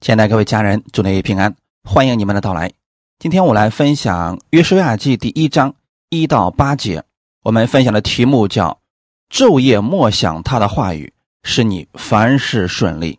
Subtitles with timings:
[0.00, 2.72] 亲爱的各位家人，祝你平安，欢迎你们的到来。
[3.18, 5.74] 今天我来分享《约书亚记》第一章
[6.08, 7.02] 一到八节。
[7.42, 8.80] 我们分享的题目叫
[9.28, 13.18] “昼夜默想他的话语，使你凡事顺利”。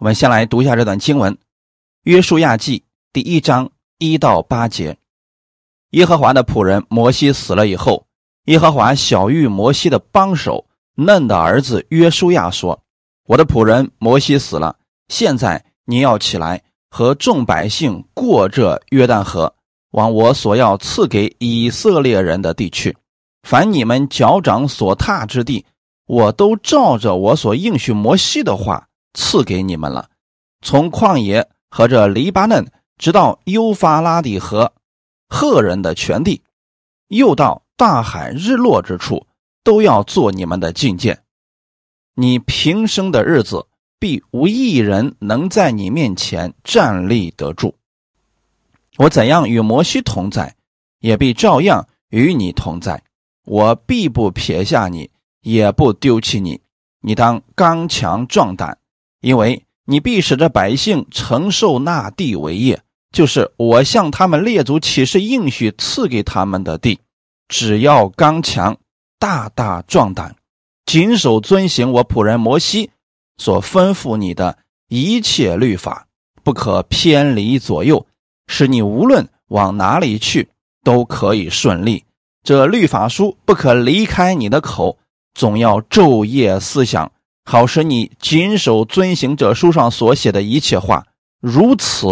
[0.00, 1.34] 我们先来读一下这段经文，
[2.04, 2.78] 《约书亚记》
[3.12, 4.96] 第一章一到八节。
[5.90, 8.06] 耶和华的仆人摩西死了以后，
[8.46, 10.64] 耶和华小玉摩西的帮手
[10.94, 12.82] 嫩的儿子约书亚说
[13.28, 14.78] ：“我的仆人摩西死了，
[15.08, 19.54] 现在。”你要起来，和众百姓过这约旦河，
[19.92, 22.94] 往我所要赐给以色列人的地去。
[23.42, 25.64] 凡你们脚掌所踏之地，
[26.04, 30.10] 我都照着我所应许摩西的话赐给你们了。
[30.60, 34.70] 从旷野和这黎巴嫩，直到幼发拉底河，
[35.30, 36.42] 赫人的全地，
[37.06, 39.26] 又到大海日落之处，
[39.64, 41.18] 都要做你们的境界。
[42.14, 43.64] 你平生的日子。
[43.98, 47.74] 必无一人能在你面前站立得住。
[48.96, 50.54] 我怎样与摩西同在，
[51.00, 53.02] 也必照样与你同在。
[53.44, 56.60] 我必不撇下你，也不丢弃你。
[57.00, 58.78] 你当刚强壮胆，
[59.20, 66.98] 因为你必使这百姓承受那地为业，就是我向他们列祖起誓应许赐给他们的地。
[67.48, 68.76] 只要刚强，
[69.18, 70.36] 大大壮胆，
[70.84, 72.90] 谨守遵行我仆人摩西。
[73.38, 74.58] 所吩咐你的
[74.88, 76.06] 一切律法，
[76.42, 78.06] 不可偏离左右，
[78.46, 80.48] 使你无论往哪里去
[80.84, 82.04] 都可以顺利。
[82.42, 84.98] 这律法书不可离开你的口，
[85.34, 87.10] 总要昼夜思想，
[87.44, 91.06] 好使你谨守遵行这书上所写的一切话。
[91.40, 92.06] 如此，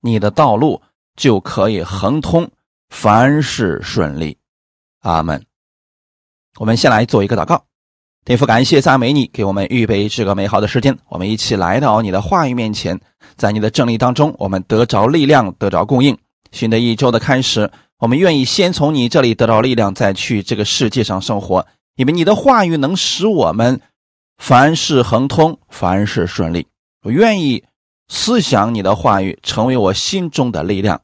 [0.00, 0.80] 你的道路
[1.16, 2.50] 就可以亨通，
[2.88, 4.38] 凡事顺利。
[5.00, 5.44] 阿门。
[6.58, 7.64] 我们先来做一个祷告。
[8.22, 10.96] 天父，感谢赞美你，给我们预备这个美好的时间。
[11.08, 13.00] 我们一起来到你的话语面前，
[13.36, 16.16] 在你的正理当中，我们得着力量，得着供应。
[16.52, 21.66] 新的一周的开始，我们愿意先从你这里得到力量，再去这个世界上生活。
[21.96, 23.80] 因为你的话语能使我们
[24.36, 26.66] 凡事亨通，凡事顺利。
[27.02, 27.64] 我愿意
[28.08, 31.00] 思想你的话语，成为我心中的力量。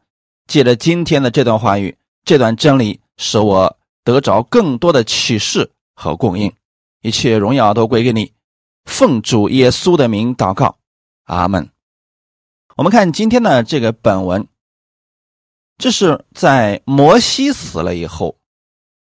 [0.47, 1.97] 借着今天的这段话语，
[2.27, 3.75] 这段真理，使我
[4.05, 6.53] 得着更多的启示和供应。
[7.07, 8.33] 一切荣耀都归给你，
[8.85, 10.77] 奉主耶稣的名祷告，
[11.27, 11.71] 阿门。
[12.77, 14.49] 我们看今天的这个本文，
[15.79, 18.39] 这是在摩西死了以后，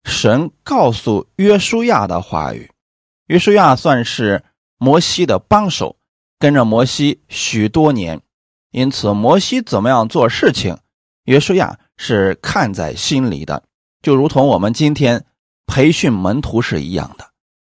[0.04, 2.70] 神告诉约书亚的话语。
[3.26, 4.44] 约书亚算是
[4.78, 5.98] 摩西的帮手，
[6.38, 8.22] 跟着摩西许多年，
[8.70, 10.78] 因此摩西怎么样做事情，
[11.24, 13.64] 约书亚是看在心里的，
[14.04, 15.26] 就如同我们今天
[15.66, 17.32] 培训门徒是一样的。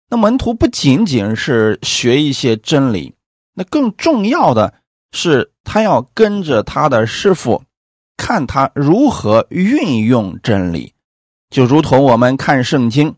[0.10, 3.14] 那门徒不仅仅是学一些真理，
[3.54, 4.74] 那更重要的
[5.12, 7.62] 是他要跟着他的师傅，
[8.18, 10.94] 看他如何运用真理。
[11.52, 13.16] 就如同我们看圣经，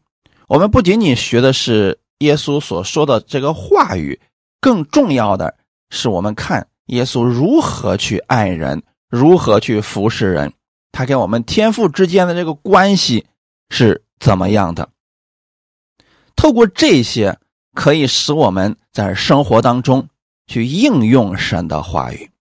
[0.47, 4.19] 我们不仅仅学的是耶稣所说的这个话语，
[4.59, 5.55] 更重要的
[5.89, 10.51] 是我们看耶稣如何去爱人，如何去服侍人，
[10.91, 13.25] 他跟我们天父之间的这个关系
[13.69, 14.89] 是怎么样的。
[16.41, 17.37] 透过这些，
[17.75, 20.09] 可以使我们在生活当中
[20.47, 22.31] 去应用神的话语。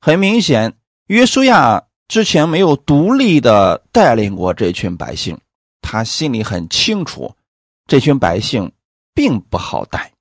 [0.00, 0.74] 很明显，
[1.08, 5.36] 约书亚之前没有独立的带领过这群百姓，
[5.80, 7.34] 他心里很清楚，
[7.88, 8.70] 这群百姓
[9.12, 10.12] 并不好带，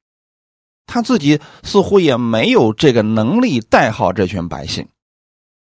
[0.88, 4.88] 他自己似乎也没有这个能力带好这群百姓，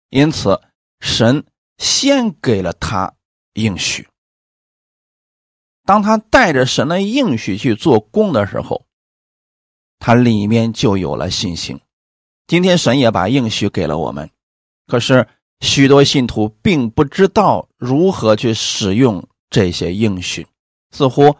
[0.10, 0.58] 因此，
[1.02, 1.44] 神
[1.80, 3.14] 先给了他
[3.56, 4.08] 应许。
[5.90, 8.86] 当他带着神的应许去做工的时候，
[9.98, 11.80] 他里面就有了信心。
[12.46, 14.30] 今天神也把应许给了我们，
[14.86, 15.28] 可是
[15.62, 20.46] 许多信徒并不知道如何去使用这些应许，
[20.92, 21.38] 似乎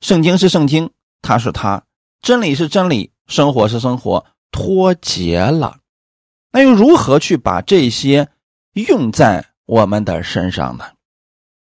[0.00, 1.84] 圣经是圣经，它是它，
[2.22, 5.80] 真理是真理，生活是生活，脱节了。
[6.50, 8.30] 那又如何去把这些
[8.72, 10.86] 用在我们的身上呢？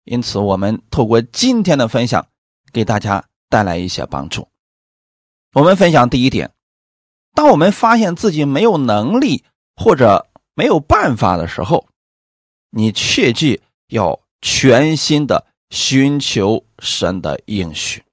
[0.06, 2.28] 因此，我们透过今天的分享，
[2.72, 4.48] 给大家带来一些帮助。
[5.54, 6.54] 我们分享第一点：
[7.34, 9.44] 当我们发现自己没有能力
[9.76, 11.88] 或者没有办法的时候，
[12.70, 18.04] 你切记要全心的寻求神的应许。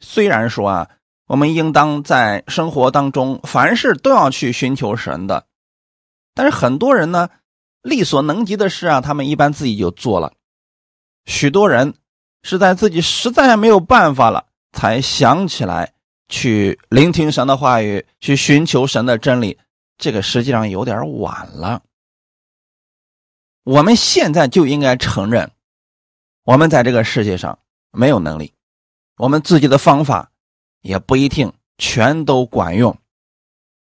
[0.00, 0.90] 虽然说啊，
[1.28, 5.46] 我们应当在生活当中凡事都要去寻求神的，
[6.34, 7.30] 但是很多人呢，
[7.82, 10.32] 力所能及的事啊，他们一般自己就做了。
[11.26, 11.94] 许多人
[12.42, 15.94] 是在自己实在没有办法了，才想起来
[16.28, 19.58] 去聆听神的话语，去寻求神的真理，
[19.96, 21.82] 这个实际上有点晚了。
[23.62, 25.50] 我们现在就应该承认，
[26.44, 27.58] 我们在这个世界上
[27.92, 28.52] 没有能力，
[29.16, 30.30] 我们自己的方法
[30.82, 32.96] 也不一定全都管用。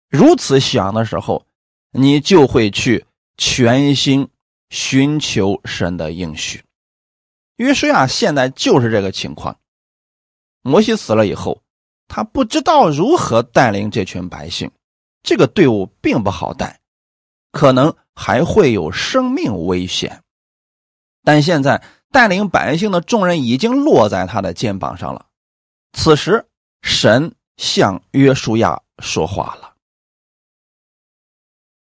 [0.09, 1.45] 如此想的时候，
[1.91, 3.05] 你就会去
[3.37, 4.29] 全心
[4.69, 6.63] 寻求神的应许。
[7.57, 9.57] 约书亚现在就是这个情况。
[10.61, 11.61] 摩西死了以后，
[12.07, 14.71] 他不知道如何带领这群百姓，
[15.23, 16.79] 这个队伍并不好带，
[17.51, 20.21] 可能还会有生命危险。
[21.23, 21.81] 但现在
[22.11, 25.27] 带领百姓的重任已经落在他的肩膀上了。
[25.93, 26.45] 此时，
[26.81, 29.73] 神向约书亚说话了。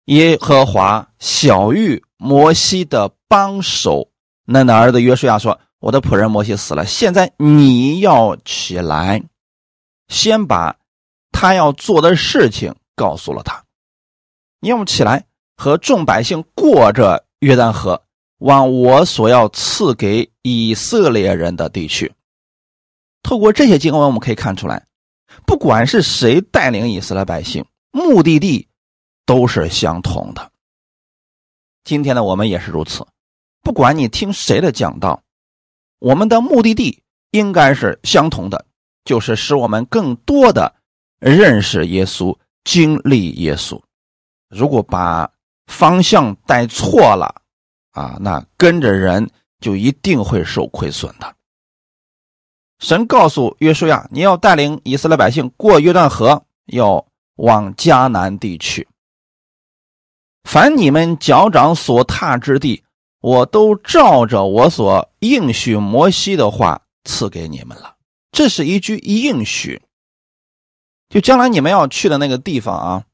[0.07, 4.11] 耶和华小玉摩西的帮手。
[4.45, 9.23] 那那儿子约书亚说：“我的仆人摩西死了，现在你要起来，
[10.09, 10.77] 先把
[11.31, 13.65] 他要做的事情告诉了他。
[14.59, 15.25] 你要么起来
[15.57, 18.03] 和众百姓过着约旦河，
[18.39, 22.13] 往我所要赐给以色列人的地区。
[23.23, 24.85] 透过这些经文，我们可以看出来，
[25.47, 28.67] 不管是谁带领以色列百姓，目的地
[29.25, 30.51] 都是相同的。
[31.85, 33.07] 今天呢，我们也是如此。”
[33.63, 35.23] 不管你听谁的讲道，
[35.99, 38.65] 我们的目的地应该是相同的，
[39.05, 40.75] 就是使我们更多的
[41.19, 43.81] 认识耶稣、经历耶稣。
[44.49, 45.31] 如果把
[45.67, 47.43] 方向带错了，
[47.93, 49.31] 啊，那跟着人
[49.61, 51.37] 就一定会受亏损的。
[52.79, 57.07] 神告诉约书亚：“你要带领以色列百姓过约旦河，要
[57.37, 58.89] 往迦南地去。
[60.45, 62.83] 凡你们脚掌所踏之地。”
[63.21, 67.97] 我都照着我所应许摩西的话赐给你们了，
[68.33, 69.83] 这是一句应许。
[71.11, 73.05] 就将来你们要去的那个地方啊，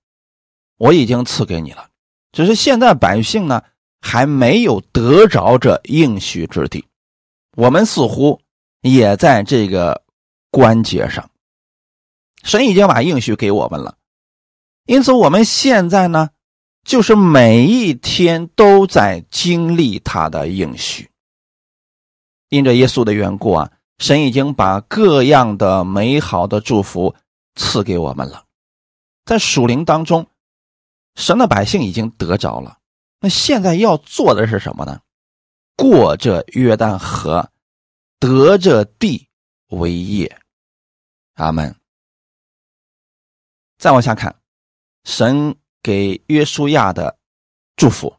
[0.79, 1.89] 我已经赐给你了，
[2.31, 3.65] 只是现在百姓呢
[4.01, 6.85] 还没有得着这应许之地。
[7.57, 8.41] 我们似乎
[8.83, 10.05] 也在这个
[10.53, 11.29] 关节上，
[12.45, 13.97] 神已经把应许给我们了，
[14.85, 16.31] 因此我们现在呢。
[16.87, 21.11] 就是每一天都在经历他的应许，
[22.49, 27.17] 因着耶稣的缘故啊，神已经把各样的美好的祝福
[27.57, 28.45] 赐给我们了。
[29.25, 30.29] 在属灵当中，
[31.17, 32.79] 神的百姓已经得着了。
[33.19, 35.01] 那现在要做的是什么呢？
[35.75, 37.51] 过这约旦河，
[38.21, 39.29] 得这地
[39.71, 40.41] 为业。
[41.35, 41.75] 阿门。
[43.77, 44.41] 再往下看，
[45.03, 45.57] 神。
[45.83, 47.17] 给约书亚的
[47.77, 48.15] 祝福：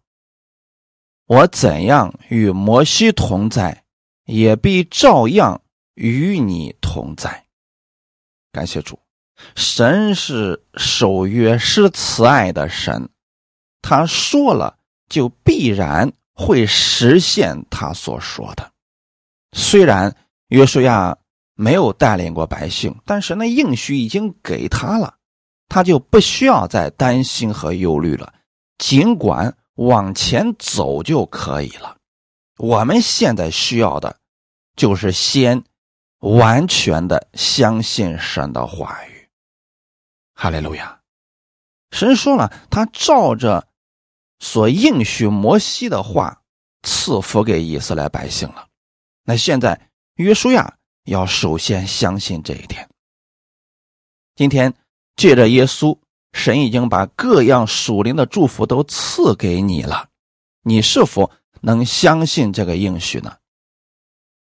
[1.26, 3.84] 我怎样与摩西同在，
[4.26, 5.62] 也必照样
[5.96, 7.46] 与你同在。
[8.52, 9.00] 感谢主，
[9.56, 13.10] 神是守约、是慈爱的神，
[13.82, 14.78] 他说了
[15.10, 18.72] 就必然会实现他所说的。
[19.52, 20.16] 虽然
[20.48, 21.18] 约书亚
[21.56, 25.17] 没有带领过百姓，但是那应许已经给他了。
[25.70, 28.34] 他就不需要再担心和忧虑了，
[28.78, 31.98] 尽管往前走就可以了。
[32.58, 34.18] 我们现在需要的，
[34.76, 35.64] 就是先
[36.20, 39.28] 完全的相信神的话语。
[40.34, 41.00] 哈利路亚！
[41.92, 43.68] 神说了，他照着
[44.40, 46.42] 所应许摩西的话
[46.84, 48.68] 赐福给以色列百姓了。
[49.24, 52.90] 那现在约书亚要首先相信这一点。
[54.34, 54.74] 今天。
[55.18, 55.98] 借着耶稣，
[56.32, 60.08] 神已经把各样属灵的祝福都赐给你了，
[60.64, 63.36] 你是否能相信这个应许呢？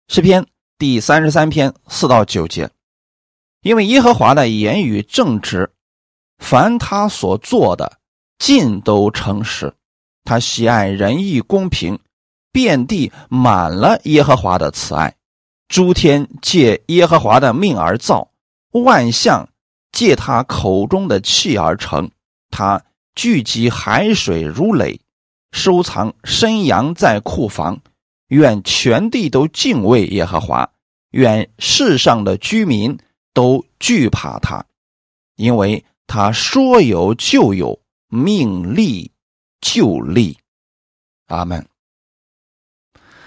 [0.07, 0.47] 诗篇
[0.79, 2.71] 第三十三篇四到九节，
[3.63, 5.73] 因为耶和华的言语正直，
[6.39, 7.99] 凡他所做的
[8.39, 9.75] 尽都诚实，
[10.23, 11.99] 他喜爱仁义公平，
[12.53, 15.17] 遍地满了耶和华的慈爱，
[15.67, 18.31] 诸天借耶和华的命而造，
[18.71, 19.49] 万象。
[19.93, 22.11] 借他口中的气而成，
[22.51, 22.83] 他
[23.15, 25.01] 聚集海水如垒，
[25.53, 27.81] 收藏山羊在库房。
[28.29, 30.71] 愿全地都敬畏耶和华，
[31.11, 32.97] 愿世上的居民
[33.35, 34.65] 都惧怕他，
[35.35, 39.11] 因为他说有就有，命立
[39.61, 40.39] 就立。
[41.27, 41.67] 阿门。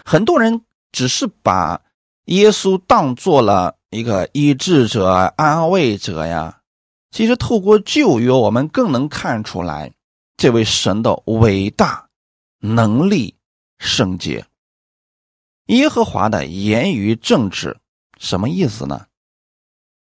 [0.05, 0.62] 很多人
[0.93, 1.82] 只是把
[2.25, 3.77] 耶稣当做了。
[3.94, 5.08] 一个医治者、
[5.38, 6.62] 安慰者呀，
[7.12, 9.94] 其实透过旧约，我们更能看出来
[10.36, 12.10] 这位神的伟大
[12.60, 13.36] 能力、
[13.78, 14.46] 圣洁。
[15.68, 17.78] 耶和华的言语正直，
[18.18, 19.06] 什么意思呢？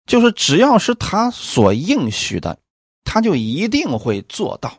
[0.07, 2.59] 就是只要是他所应许的，
[3.05, 4.79] 他就一定会做到。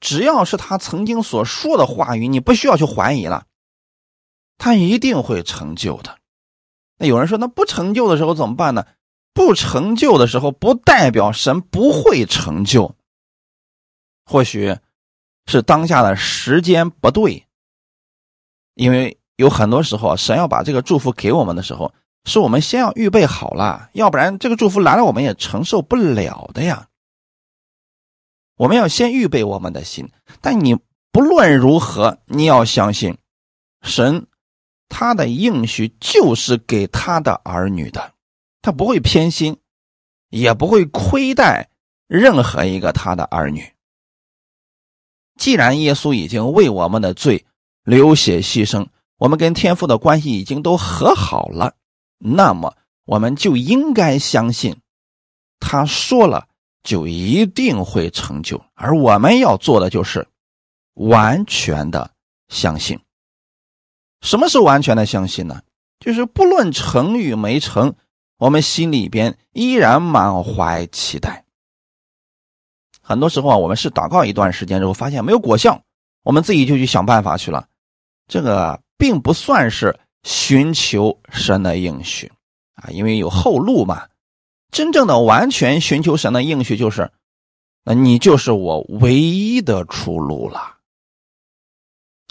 [0.00, 3.46] 只要是他曾经所说的话语，你不需要去怀疑了，
[4.58, 6.18] 他一定会成就的。
[6.98, 8.86] 那有人说，那不成就的时候怎么办呢？
[9.34, 12.94] 不成就的时候，不代表神不会成就。
[14.24, 14.76] 或许
[15.46, 17.46] 是当下的时间不对，
[18.74, 21.92] 因为有很多时候，神要把这个祝福给我们的时候，
[22.24, 26.88] 是我们先要预备好了，要不然这个祝福来了，我们也承受不了的呀。
[28.56, 30.10] 我们要先预备我们的心，
[30.40, 30.76] 但你
[31.12, 33.18] 不论如何，你要相信
[33.82, 34.26] 神，
[34.88, 38.12] 他的应许就是给他的儿女的，
[38.62, 39.56] 他不会偏心，
[40.30, 41.68] 也不会亏待
[42.06, 43.72] 任何一个他的儿女。
[45.38, 47.44] 既然耶稣已经为我们的罪
[47.84, 48.86] 流血牺牲，
[49.18, 51.74] 我们跟天父的关系已经都和好了，
[52.18, 52.74] 那么
[53.04, 54.76] 我们就应该相信，
[55.60, 56.48] 他说了。
[56.86, 60.24] 就一定会成就，而我们要做的就是
[60.94, 62.08] 完全的
[62.48, 62.96] 相信。
[64.26, 65.62] 什么是完全的相信呢？
[66.00, 67.94] 就是不论成与没成，
[68.38, 71.44] 我们心里边依然满怀期待。
[73.00, 75.80] 很多时候啊，我们是祷告一段时间之后，发现没有果效，
[76.24, 77.68] 我们自己就去想办法去了。
[78.26, 82.32] 这个并不算是寻求神的应许
[82.74, 84.08] 啊，因为有后路嘛。
[84.72, 87.12] 真正的完全寻求神的应许，就是，
[87.84, 90.78] 那你就是我唯一的出路了。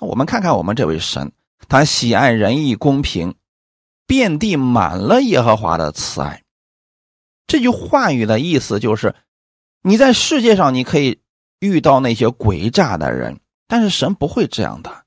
[0.02, 1.32] 我们看看我们这位神，
[1.68, 3.36] 他喜爱仁义公平，
[4.06, 6.44] 遍地满了耶和华的慈爱。
[7.48, 9.16] 这句话语的意思就是，
[9.82, 11.22] 你在世界上你可以
[11.60, 15.06] 遇到那些诡诈的人，但是神不会这样的。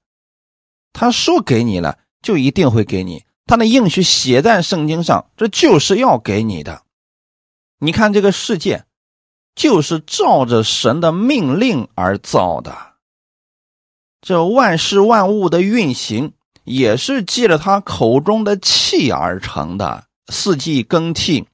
[0.93, 3.25] 他说给你了，就一定会给你。
[3.47, 6.83] 他的应许写在圣经上，这就是要给你的。
[7.79, 8.85] 你看这个世界，
[9.55, 12.95] 就是照着神的命令而造的。
[14.21, 16.35] 这万事万物的运行，
[16.69, 20.05] 也是借着他口中的气而成的。
[20.31, 21.49] 四季更替，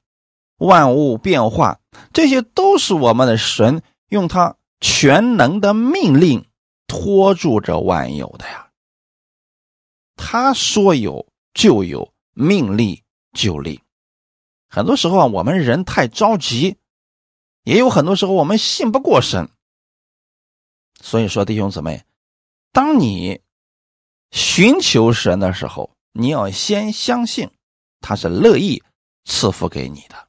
[0.57, 1.79] 万物变化，
[2.11, 6.45] 这些都是我们的神用他全能的命令
[6.85, 8.69] 托住着万有的呀。
[10.17, 13.81] 他说有就有，命立就立。
[14.67, 16.75] 很多时候啊，我们人太着急，
[17.63, 19.49] 也有很多时候我们信不过神。
[21.01, 22.03] 所以说，弟兄姊妹，
[22.73, 23.39] 当你
[24.35, 27.49] 寻求神的时候，你要先相信
[28.01, 28.83] 他是乐意
[29.23, 30.27] 赐福给你的，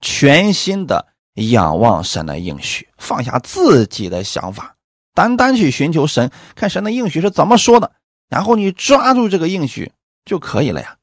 [0.00, 4.74] 全心的仰望神的应许，放下自己的想法，
[5.14, 7.92] 单单去寻求神，看神的应许是怎么说的，
[8.28, 9.92] 然后你抓住这个应许
[10.24, 10.96] 就可以了呀。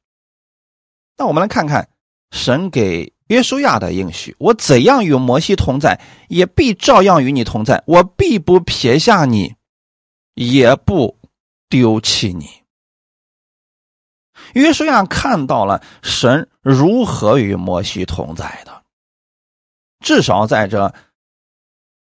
[1.18, 1.88] 那我们来看看。
[2.36, 9.54] 神给约书亚的应许：我怎样与摩西同在，也必照样与你同在；我必不撇下你，
[10.34, 11.16] 也不
[11.74, 12.48] 丢弃你。
[14.54, 18.84] 约书亚看到了神如何与摩西同在的，
[20.00, 20.94] 至少在这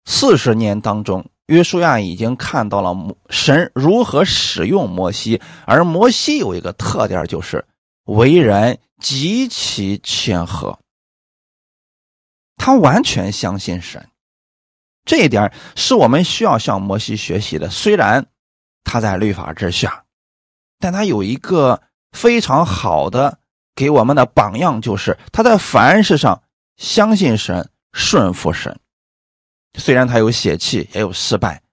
[0.05, 2.95] 四十年当中，约书亚已经看到了
[3.31, 7.65] 神如何使用摩西，而摩西有一个特点，就是
[8.03, 8.79] 为人。
[8.99, 10.79] 极其谦和，
[12.55, 14.07] 他完全相信神，
[15.03, 17.69] 这一点是我们需要向摩西学习的。
[17.69, 18.25] 虽然
[18.83, 20.03] 他在律法之下，
[20.79, 23.39] 但他有一个非常好的
[23.75, 26.43] 给我们的榜样，就是他在凡事上
[26.77, 28.79] 相信神、顺服神。
[29.79, 31.63] 虽然他有血气，也有失败，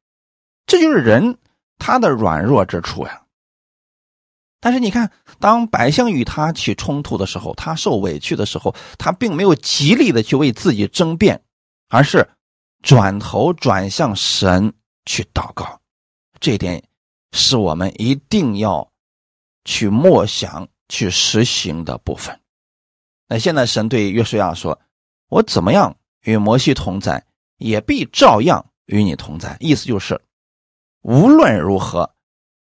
[0.67, 1.37] 这就是人
[1.79, 3.23] 他的软弱之处呀。
[4.63, 11.43] 但是你看，当百姓与他起冲突的时候，他受委屈的时候，他并没有极力的去为自己争辩，
[11.89, 12.29] 而是
[12.83, 14.73] 转头转向神
[15.07, 15.81] 去祷告。
[16.41, 16.83] 这一点
[17.33, 18.91] 是我们一定要
[19.65, 22.39] 去默想、去实行的部分。
[23.29, 24.81] 那现在神对约书亚说
[25.31, 27.25] ：“我怎么样与摩西同在，
[27.59, 30.21] 也必照样与你同在。”意思就是，
[31.03, 32.13] 无论如何，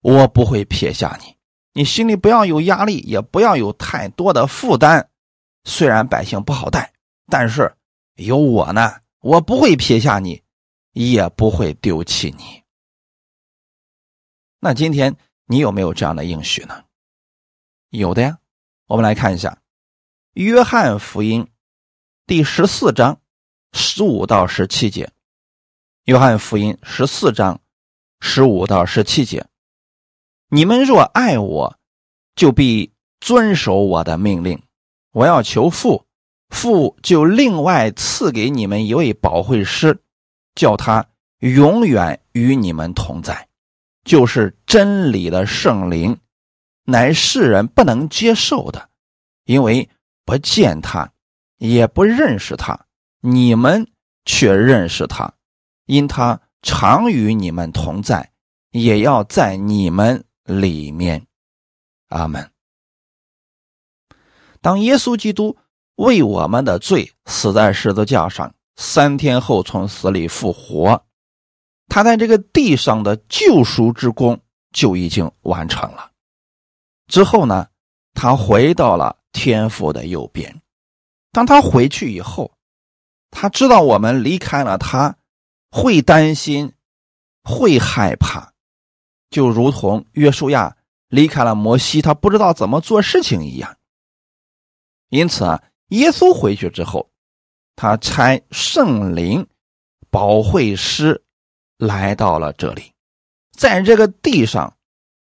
[0.01, 1.37] 我不会撇下你。
[1.73, 5.09] 你心里不要有压力，也不要有太多的负担。
[5.65, 6.93] 虽然百姓不好带，
[7.27, 7.73] 但是
[8.15, 10.43] 有我呢，我不会撇下你，
[10.93, 12.63] 也不会丢弃你。
[14.59, 16.85] 那今天你有没有这样的应许呢？
[17.91, 18.39] 有的呀。
[18.89, 19.51] 我们来看一下
[20.35, 21.43] 《约翰福音》
[22.25, 23.21] 第十四章
[23.73, 25.07] 十五到十七节，
[26.05, 27.61] 《约翰福音》十四章
[28.21, 29.45] 十五到十七节。
[30.49, 31.77] 你们若爱我，
[32.37, 34.63] 就必遵守我的命令。
[35.11, 36.07] 我要求父，
[36.51, 40.01] 父就另外赐给你们一位保惠师，
[40.55, 41.05] 叫他
[41.39, 43.46] 永远与你们同在，
[44.07, 46.17] 就是真理的圣灵，
[46.85, 48.89] 乃世人不能接受的，
[49.45, 49.91] 因为
[50.25, 51.13] 不见他，
[51.59, 52.87] 也不认识他。
[53.21, 53.91] 你们
[54.25, 55.35] 却认识他，
[55.87, 58.31] 因他常与你们同在，
[58.71, 61.27] 也要在你们里面。
[62.09, 62.49] 阿门。
[64.61, 65.57] 当耶稣基督
[65.97, 71.05] 为我们的罪死在十字架上，三天后从死里复活。
[71.89, 74.39] 他在这个地上的救赎之功
[74.73, 76.11] 就已经完成了。
[77.07, 77.69] 之后呢，
[78.15, 80.61] 他回到了天父的右边。
[81.33, 82.53] 当他回去以后，
[83.31, 85.17] 他知道我们离开了他，
[85.71, 86.73] 会担心，
[87.45, 88.53] 会害怕，
[89.31, 90.77] 就如同约书亚
[91.09, 93.77] 离开了摩西，他不知道怎么做事情一样。
[95.11, 97.09] 因此啊，耶稣回去之后，
[97.77, 99.47] 他差圣灵
[100.11, 101.23] 保惠师。
[101.79, 102.93] 来到了这里，
[103.53, 104.77] 在这个地上，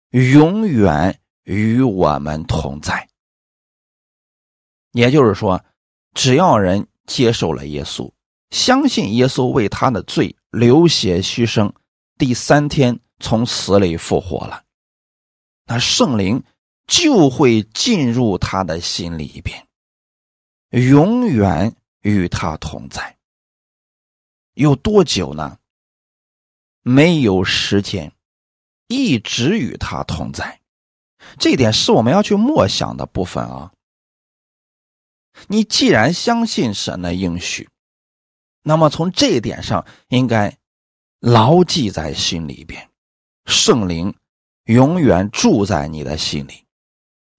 [0.10, 3.08] 永远与我们同在。
[4.94, 5.64] 也就是说，
[6.16, 8.12] 只要人接受了耶稣，
[8.50, 11.72] 相信耶稣为他的罪流血牺牲，
[12.18, 14.64] 第三天从死里复活了，
[15.66, 16.44] 那圣灵
[16.88, 19.68] 就会进入他的心里边，
[20.72, 23.16] 永远与他同在。
[24.56, 25.56] 有多久呢？
[26.82, 28.14] 没有时间，
[28.88, 30.62] 一直与他同在，
[31.38, 33.72] 这点是我们要去默想的部分啊。
[35.48, 37.70] 你既然相信神的应许，
[38.64, 40.58] 那么从这一点上应该
[41.20, 42.90] 牢记在心里边。
[43.46, 44.14] 圣灵
[44.66, 46.66] 永远住在你的心里，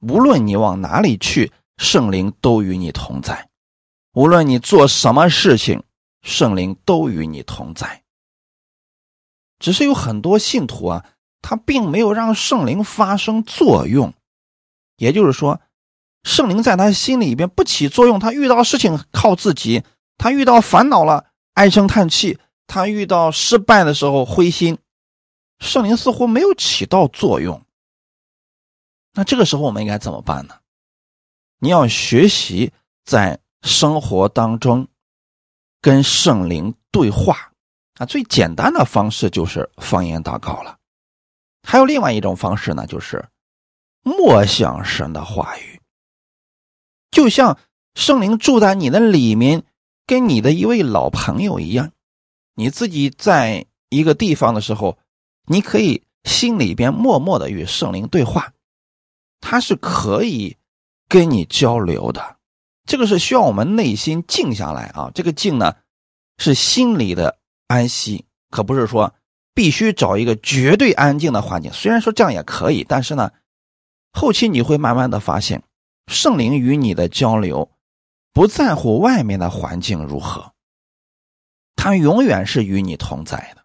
[0.01, 3.47] 无论你往哪里去，圣灵都与你同在；
[4.13, 5.83] 无论你做什么事情，
[6.23, 8.00] 圣灵都与你同在。
[9.61, 11.05] 只是有很多信徒啊，
[11.41, 14.13] 他并没有让圣灵发生作用，
[14.97, 15.61] 也就是说，
[16.25, 18.19] 圣灵在他心里边不起作用。
[18.19, 19.85] 他遇到事情靠自己，
[20.19, 24.79] 他遇到烦恼了唉声叹气，他遇到失败的时候灰心，
[25.59, 27.63] 圣灵似乎没有起到作用。
[29.13, 30.55] 那这个时候我们应该怎么办呢？
[31.59, 32.73] 你要学习
[33.05, 34.89] 在生活当中
[35.83, 37.50] 跟圣灵对话。
[38.01, 40.79] 啊，最简单的方式就是方言祷告了。
[41.63, 43.23] 还有另外一种方式呢，就是
[44.03, 45.79] 默想神的话语，
[47.11, 47.59] 就像
[47.95, 49.65] 圣灵住在你的里面，
[50.07, 51.93] 跟你的一位老朋友一样。
[52.55, 54.97] 你自己在一个地方的时候，
[55.45, 58.55] 你可以心里边默默的与圣灵对话，
[59.43, 60.57] 他是可以
[61.07, 62.39] 跟你交流的。
[62.87, 65.11] 这个是需要我们内心静下来啊。
[65.15, 65.77] 这个静呢，
[66.39, 67.40] 是心里的。
[67.71, 69.15] 安息可不是说
[69.55, 73.31] 必须找一个绝对安静的环境，虽然说这样也可以，但是呢，
[74.13, 75.63] 后期你会慢慢的发现，
[76.09, 77.71] 圣灵与你的交流
[78.33, 80.53] 不在乎外面的环境如何，
[81.77, 83.63] 他永远是与你同在的。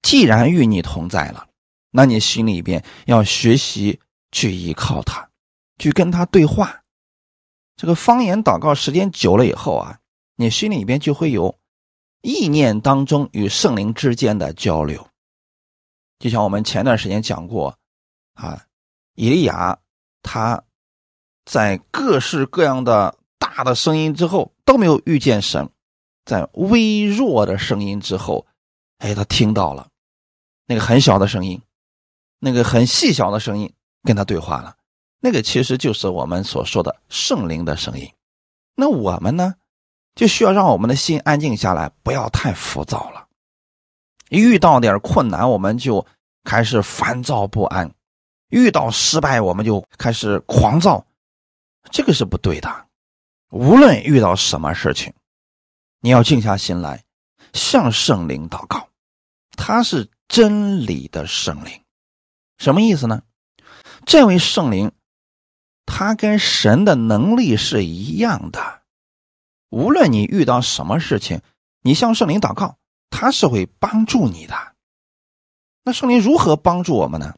[0.00, 1.48] 既然与你同在了，
[1.90, 4.00] 那你心里边要学习
[4.32, 5.28] 去依靠他，
[5.78, 6.82] 去跟他对话。
[7.76, 9.98] 这个方言祷告时间久了以后啊，
[10.36, 11.57] 你心里边就会有。
[12.22, 15.06] 意念当中与圣灵之间的交流，
[16.18, 17.78] 就像我们前段时间讲过，
[18.34, 18.64] 啊，
[19.14, 19.78] 以利亚
[20.22, 20.62] 他
[21.44, 25.70] 在各式各样的大的声音之后都没有遇见神，
[26.24, 28.46] 在微弱的声音之后，
[28.98, 29.88] 哎，他听到了
[30.66, 31.62] 那个很小的声音，
[32.40, 34.76] 那个很细小的声音跟他对话了，
[35.20, 38.12] 那个其实就是我们所说的圣灵的声音。
[38.74, 39.54] 那我们呢？
[40.18, 43.28] 就需要让我们的心安静下来，不要太浮躁了。
[44.30, 46.04] 遇到点困难，我们就
[46.42, 47.88] 开始烦躁不安；
[48.48, 51.06] 遇到失败，我们就开始狂躁，
[51.92, 52.86] 这个是不对的。
[53.50, 55.14] 无论遇到什么事情，
[56.00, 57.04] 你要静下心来，
[57.52, 58.88] 向圣灵祷告。
[59.52, 61.80] 他是真理的圣灵，
[62.56, 63.22] 什么意思呢？
[64.04, 64.90] 这位圣灵，
[65.86, 68.77] 他跟神的能力是一样的。
[69.70, 71.40] 无论你遇到什么事情，
[71.82, 72.78] 你向圣灵祷告，
[73.10, 74.54] 他是会帮助你的。
[75.84, 77.34] 那圣灵如何帮助我们呢？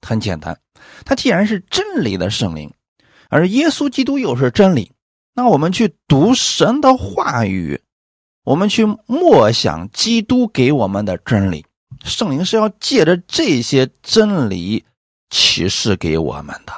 [0.00, 0.58] 很简单，
[1.04, 2.72] 他既然是真理的圣灵，
[3.28, 4.92] 而耶稣基督又是真理，
[5.34, 7.82] 那我们去读神的话语，
[8.44, 11.66] 我们去默想基督给我们的真理，
[12.02, 14.86] 圣灵是要借着这些真理
[15.28, 16.72] 启示给我们的。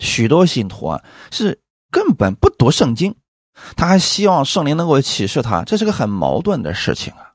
[0.00, 1.60] 许多信徒啊是。
[1.90, 3.14] 根本不读圣经，
[3.76, 7.34] 他还希望圣灵能够启示他，这是个很矛盾的事情啊！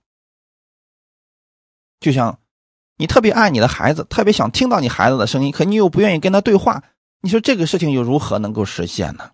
[2.00, 2.40] 就像
[2.98, 6.84] 你特别爱你的孩子，特别想听到你孩子的声音，可你又不愿意跟他对话，
[7.22, 9.32] 你说这个事情又如何能够实现呢？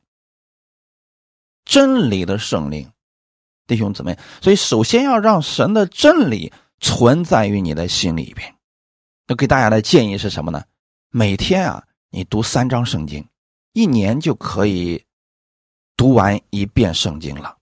[1.65, 2.91] 真理的圣灵，
[3.67, 8.55] 弟兄姊妹，所以首先要让神的真理存在于你的心里边。
[9.27, 10.63] 那给大家的建议是什么呢？
[11.11, 13.27] 每天啊，你读三章圣经，
[13.73, 15.03] 一年就可以
[15.99, 17.57] 读完一遍圣经了。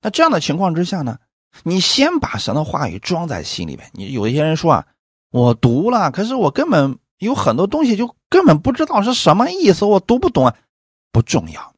[0.00, 1.18] 那这样的情况之下呢，
[1.62, 3.86] 你先把神的话语装在心里边。
[3.92, 4.86] 你有一些人说啊，
[5.30, 10.56] 我读了，可是我根本有很多东西就根本不知道是什么意思，我读不懂啊，
[11.12, 11.74] 不重要。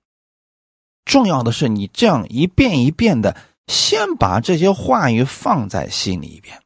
[1.05, 6.63] 重要的是你这样一遍一遍的，先把这些话语放在心里边。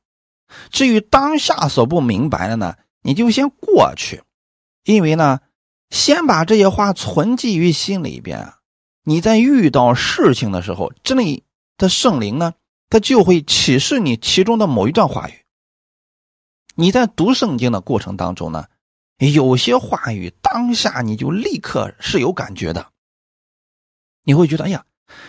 [0.69, 4.23] 至于当下所不明白的呢，你就先过去，
[4.85, 5.41] 因为呢，
[5.89, 8.59] 先把这些话存记于心里边啊。
[9.09, 11.45] 你在遇到事情的时候，这里
[11.79, 12.55] 的圣灵呢，
[12.91, 15.45] 他就会启示你其中的某一段话语。
[16.75, 18.67] 你在读圣经的过程当中呢，
[19.19, 22.89] 有些话语当下你就立刻是有感觉的。
[24.25, 24.85] 你会觉得，哎呀，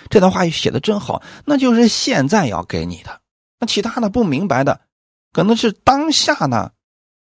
[0.10, 3.22] 这段话语写的真好，那就是现在要给你的。
[3.60, 4.82] 那其他的不明白的，
[5.32, 6.72] 可能是当下呢，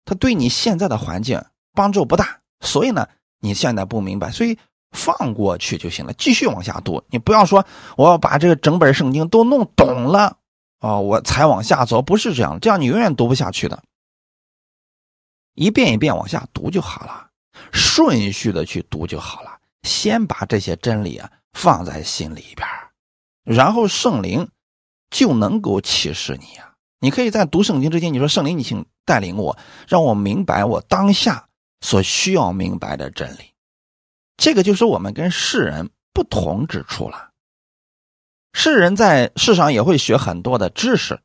[0.06, 4.58] 他对你现在的环境帮助不大，所以呢，你现在不明白，所以
[4.92, 7.04] 放过去就行了，继续往下读。
[7.10, 7.66] 你不要说
[7.98, 10.38] 我要把这个整本圣经都弄懂了
[10.80, 13.84] 啊，我才往下走，不是这样，这样你永远读不下去的。
[15.56, 17.30] 一遍一遍往下读就好了，
[17.72, 21.30] 顺序的去读就好了，先把这些真理啊。
[21.52, 22.68] 放在心里边，
[23.44, 24.48] 然后圣灵
[25.10, 26.76] 就能够启示你呀。
[27.00, 31.50] 你可以在读圣经之前，你说圣灵，你请带领我，让我明白我当下
[31.82, 33.49] 所需要明白的真理。
[34.40, 37.30] 这个就是我们跟世人不同之处了。
[38.54, 41.20] 世人在世上也会学很多的知识，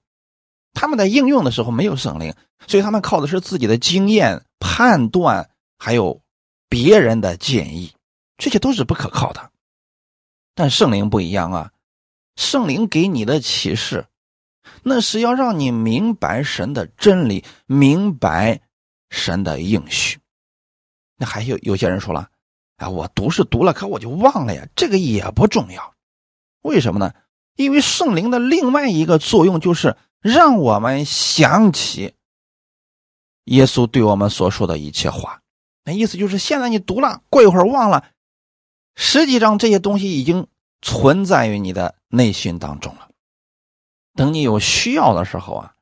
[0.72, 2.34] 他们在应用的时候没有圣灵，
[2.66, 5.48] 所以他们靠的是自己的经验判断，
[5.78, 6.20] 还有
[6.68, 7.94] 别人的建议，
[8.36, 9.52] 这些都是不可靠的。
[10.56, 11.70] 但圣灵不一样啊，
[12.34, 14.06] 圣灵给你的启示，
[14.82, 18.60] 那是要让你明白神的真理，明白
[19.08, 20.18] 神的应许。
[21.16, 22.28] 那还有有些人说了，
[22.76, 24.66] 啊，我读是读了，可我就忘了呀。
[24.74, 25.94] 这个也不重要，
[26.62, 27.12] 为什么呢？
[27.56, 32.14] 因为圣灵的另外一个作用就是让我们想起
[33.44, 35.40] 耶稣对我们所说的一切话。
[35.84, 38.06] 那意思就是，现在你读了，过一会儿忘了。
[38.96, 40.46] 实际上，这些东西已经
[40.80, 43.10] 存在于你的内心当中了。
[44.14, 45.74] 等你有需要的时候啊，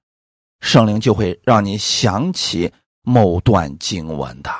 [0.60, 4.50] 圣灵就会让你想起某段经文的。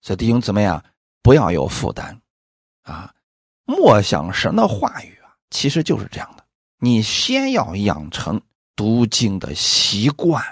[0.00, 0.84] 所以弟兄姊妹啊，
[1.28, 2.18] 不要有负担
[2.84, 3.12] 啊，
[3.66, 6.44] 默想神的话语啊，其实就是这样的。
[6.78, 8.40] 你先要养成
[8.74, 10.42] 读经的习惯，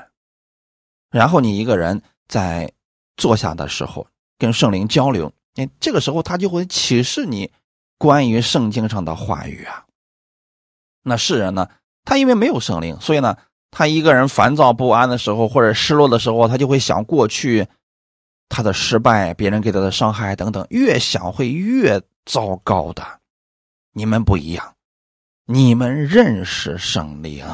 [1.10, 2.70] 然后你一个人在
[3.16, 5.32] 坐下的时候跟圣灵交流。
[5.54, 7.50] 你这个时候，他就会启示你
[7.96, 9.86] 关于圣经上的话语啊。
[11.04, 11.70] 那世人呢，
[12.04, 13.38] 他因为没有圣灵，所以呢，
[13.70, 17.66] 他一个人烦躁不安的时候，或者失落的时候，他就会想过去
[18.48, 23.20] 他的失败、别人给他的伤害等等，越想会越糟糕的。
[23.92, 24.76] 你们不一样，
[25.44, 27.46] 你们认识圣灵，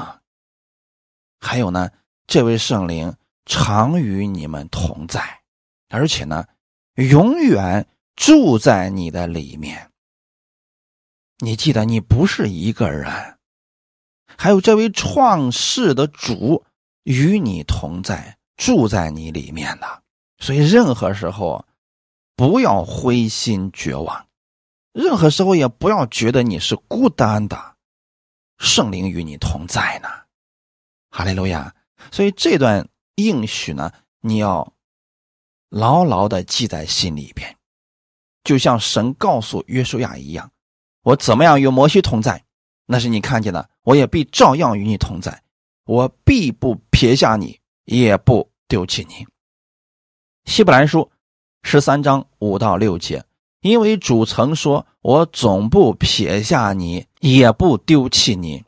[1.41, 1.91] 还有呢，
[2.27, 3.15] 这位圣灵
[3.47, 5.41] 常与你们同在，
[5.89, 6.45] 而且呢。
[6.97, 9.91] 永远住在你的里面。
[11.39, 13.39] 你记得，你不是一个人，
[14.37, 16.67] 还有这位创世的主
[17.05, 20.02] 与你同在，住在你里面的。
[20.43, 21.65] 所以，任何时候
[22.37, 24.27] 不要灰心绝望，
[24.93, 27.77] 任何时候也不要觉得你是孤单的。
[28.59, 30.09] 圣灵与你同在呢，
[31.11, 31.75] 哈利路亚。
[32.11, 34.71] 所以，这段应许呢，你要。
[35.75, 37.57] 牢牢的记在心里边，
[38.45, 40.53] 就像神告诉约书亚一样
[41.03, 42.45] ：“我怎么样与摩西同在，
[42.85, 45.43] 那是你看见的；我也必照样与你同在，
[45.87, 49.27] 我必不撇下你，也不丢弃你。”
[50.45, 51.11] 希伯来书
[51.63, 53.25] 十三章五到六节，
[53.61, 58.65] 因为主曾说：“我总不撇下你，也不丢弃你。”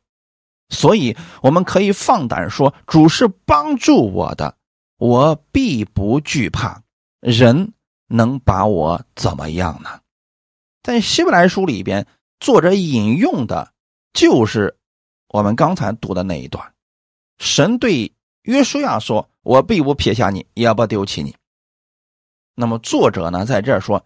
[0.71, 4.57] 所以我们可以放胆说：“主是帮助我的，
[4.99, 6.83] 我必不惧怕。”
[7.21, 7.73] 人
[8.09, 10.01] 能把我怎么样呢？
[10.83, 12.07] 在希伯来书里边，
[12.39, 13.73] 作者引用的
[14.13, 14.77] 就是
[15.29, 16.73] 我们刚才读的那一段。
[17.39, 21.35] 神对约书亚说：“我必不撇下你，也不丢弃你。”
[22.55, 24.05] 那么作者呢，在这儿说：“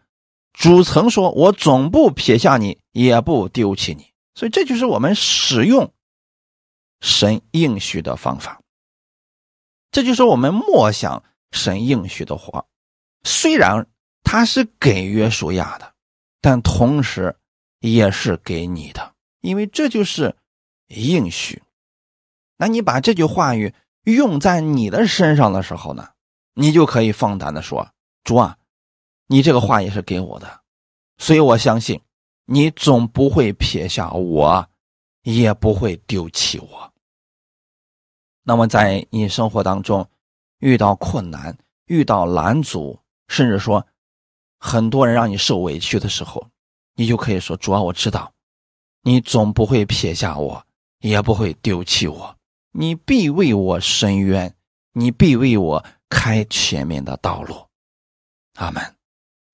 [0.53, 5.93] 主曾说，我总不撇下你，也不丢弃你。”所以这就是我们使用
[7.01, 8.61] 神应许的方法。
[9.91, 12.65] 这就是我们默想神应许的话。
[13.25, 13.87] 虽然
[14.23, 15.95] 他是给约书亚的，
[16.41, 17.37] 但同时
[17.81, 20.37] 也是给你的，因为这就是
[20.89, 21.63] 应许。
[22.57, 26.11] 那你把这句话语用在你的身上的时候呢，
[26.55, 27.91] 你就可以放胆的说
[28.29, 28.59] ：“主啊，
[29.27, 30.61] 你这个话也是给我的，
[31.17, 31.99] 所以我相信
[32.45, 34.69] 你总不会撇下我，
[35.23, 36.93] 也不会丢弃我。”
[38.45, 40.07] 那么，在你生活当中
[40.59, 43.87] 遇到困难、遇到拦阻，甚至说
[44.59, 46.47] 很多人让你受委屈的时候，
[46.97, 48.31] 你就可以说：“主啊，我知道
[49.05, 50.63] 你总不会撇下我，
[51.01, 52.37] 也不会丢弃我。”
[52.73, 54.55] 你必为我伸冤，
[54.93, 57.68] 你必为我开前面的道路，
[58.59, 58.95] 阿门。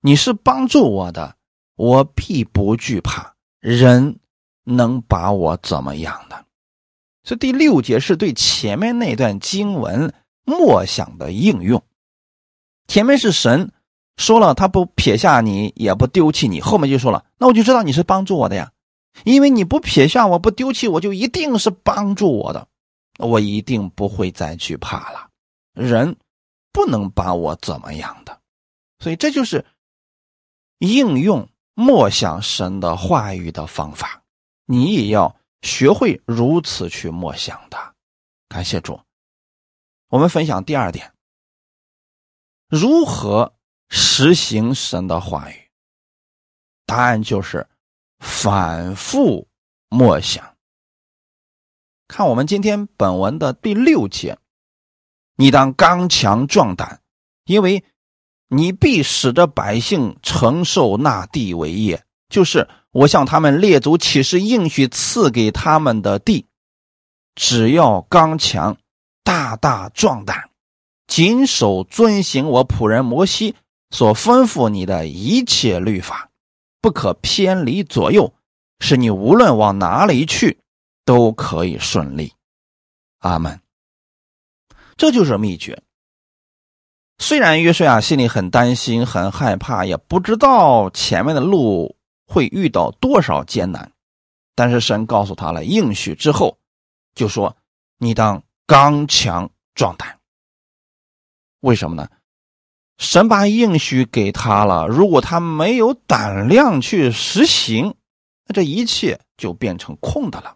[0.01, 1.35] 你是帮助我的，
[1.75, 3.33] 我必不惧怕。
[3.59, 4.19] 人
[4.63, 6.45] 能把我怎么样的？
[7.23, 10.13] 这第六节是对前面那段经文
[10.43, 11.81] 默想的应用。
[12.87, 13.71] 前面是神
[14.17, 16.61] 说了，他不撇下你，也不丢弃你。
[16.61, 18.71] 后面就说了，那我就知道你是帮助我的呀，
[19.23, 22.67] 因为你不撇下我，不丢弃我，就一定是帮助我的。
[23.17, 25.29] 我一定不会再惧怕了，
[25.73, 26.15] 人
[26.71, 28.37] 不能把我怎么样的，
[28.99, 29.65] 所以这就是
[30.79, 34.23] 应用默想神的话语的方法。
[34.65, 37.95] 你也要学会如此去默想的。
[38.47, 38.99] 感谢主。
[40.07, 41.13] 我们分享第二点：
[42.67, 43.53] 如何
[43.89, 45.69] 实行神的话语？
[46.85, 47.67] 答案就是
[48.19, 49.47] 反复
[49.89, 50.55] 默想。
[52.07, 54.37] 看我们今天本文的第六节，
[55.35, 57.01] 你当刚强壮胆，
[57.45, 57.83] 因为
[58.47, 66.45] 你必使得百姓承受那地为业，就是我向他们列祖起誓应许赐给他们的地。
[67.35, 68.77] 只要刚强，
[69.23, 70.49] 大大壮胆，
[71.07, 73.55] 谨守遵行我仆人摩西
[73.89, 76.29] 所吩咐你的一切律法，
[76.81, 78.33] 不可偏离左右，
[78.79, 80.59] 使你无论往哪里去。
[81.07, 82.33] 都可以顺利，
[83.19, 83.61] 阿门。
[84.97, 85.79] 这就是秘诀。
[87.17, 91.95] 虽然约书亚心里很担心、很害怕，也不知道前面的路
[92.27, 93.91] 会遇到多少艰难，
[94.53, 96.57] 但是神告诉他了应许之后，
[97.15, 97.55] 就说
[97.99, 100.19] ：“你当刚强壮胆。”
[101.61, 102.07] 为什么呢？
[102.97, 107.95] 神把应许给他了，如果他没有胆量去实行，
[108.45, 110.55] 那这一切就变成空的了。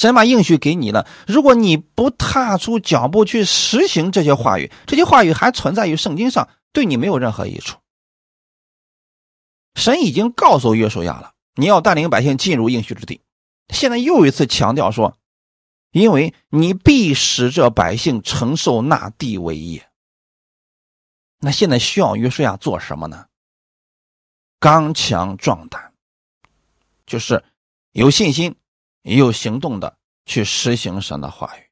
[0.00, 7.76] 神把应许给你了，如果你不踏出脚步去实行这些话语，这些话语还存在于圣经上，对你没有任何益处。
[9.74, 13.20] 神已经告诉约书亚了，你要带领百姓进入应许之地。
[13.68, 15.18] 现在又一次强调说，
[15.90, 19.86] 因为你必使这百姓承受那地为业。
[21.40, 23.26] 那现在需要约书亚做什么呢？
[24.58, 25.92] 刚强壮胆，
[27.04, 27.44] 就是
[27.92, 28.56] 有信心。
[29.02, 31.70] 有行动的去实行神的话语。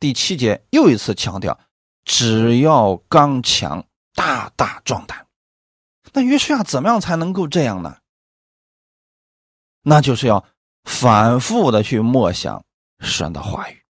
[0.00, 1.58] 第七节又一次强调，
[2.04, 5.26] 只要刚强，大大壮胆。
[6.12, 7.96] 那约书亚怎么样才能够这样呢？
[9.82, 10.44] 那就是要
[10.84, 12.64] 反复的去默想
[13.00, 13.82] 神的话语。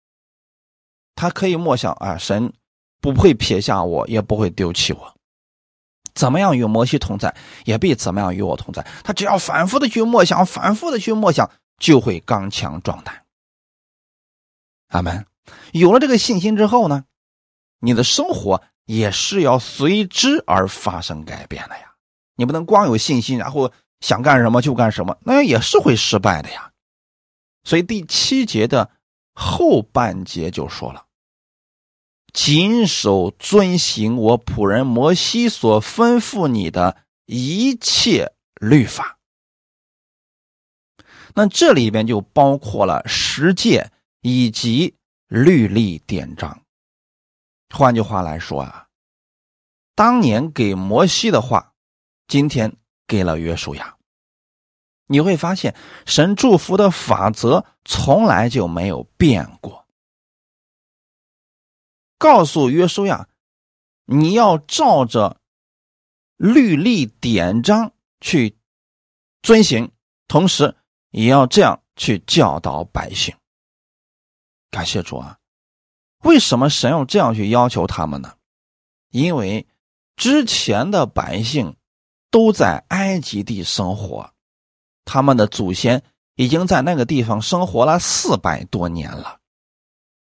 [1.14, 2.52] 他可以默想啊，神
[3.00, 5.14] 不会撇下我，也不会丢弃我。
[6.14, 8.86] 怎么样与摩西同在，也必怎么样与我同在。
[9.02, 11.50] 他只要反复的去默想，反复的去默想。
[11.78, 13.24] 就会刚强壮胆。
[14.88, 15.26] 阿门。
[15.72, 17.04] 有了这个信心之后呢，
[17.80, 21.94] 你的生活也是要随之而发生改变的呀。
[22.36, 26.72] 你不能光有信心，然后想干什么就干什么，那也是会失败的呀。
[27.62, 28.90] 所以第七节的
[29.34, 31.06] 后半节就说了
[32.32, 39.18] ：“谨守遵行我仆人摩西所吩咐你的一切律法。”
[41.34, 44.94] 那这里边就包括了十诫以及
[45.26, 46.62] 律例典章。
[47.74, 48.86] 换句话来说啊，
[49.96, 51.72] 当年给摩西的话，
[52.28, 52.76] 今天
[53.08, 53.96] 给了约书亚。
[55.06, 55.74] 你会发现，
[56.06, 59.86] 神祝福的法则从来就没有变过。
[62.16, 63.28] 告诉约书亚，
[64.04, 65.40] 你要照着
[66.36, 68.56] 律例典章去
[69.42, 69.90] 遵行，
[70.28, 70.76] 同时。
[71.14, 73.32] 也要这样去教导百姓。
[74.70, 75.38] 感谢主啊！
[76.24, 78.34] 为什么神要这样去要求他们呢？
[79.10, 79.64] 因为
[80.16, 81.76] 之前的百姓
[82.32, 84.28] 都在埃及地生活，
[85.04, 86.02] 他们的祖先
[86.34, 89.38] 已经在那个地方生活了四百多年了。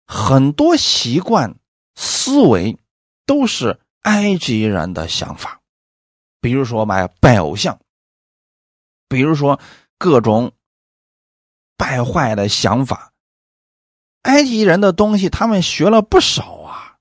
[0.06, 1.58] 很多习惯、
[1.95, 2.77] 思维
[3.25, 5.62] 都是埃及人的想法，
[6.41, 7.80] 比如说买拜偶像，
[9.08, 9.58] 比如说
[9.97, 10.51] 各种
[11.82, 13.12] 败坏的想法。
[14.22, 16.98] 埃及人的东西，他们学了不少啊。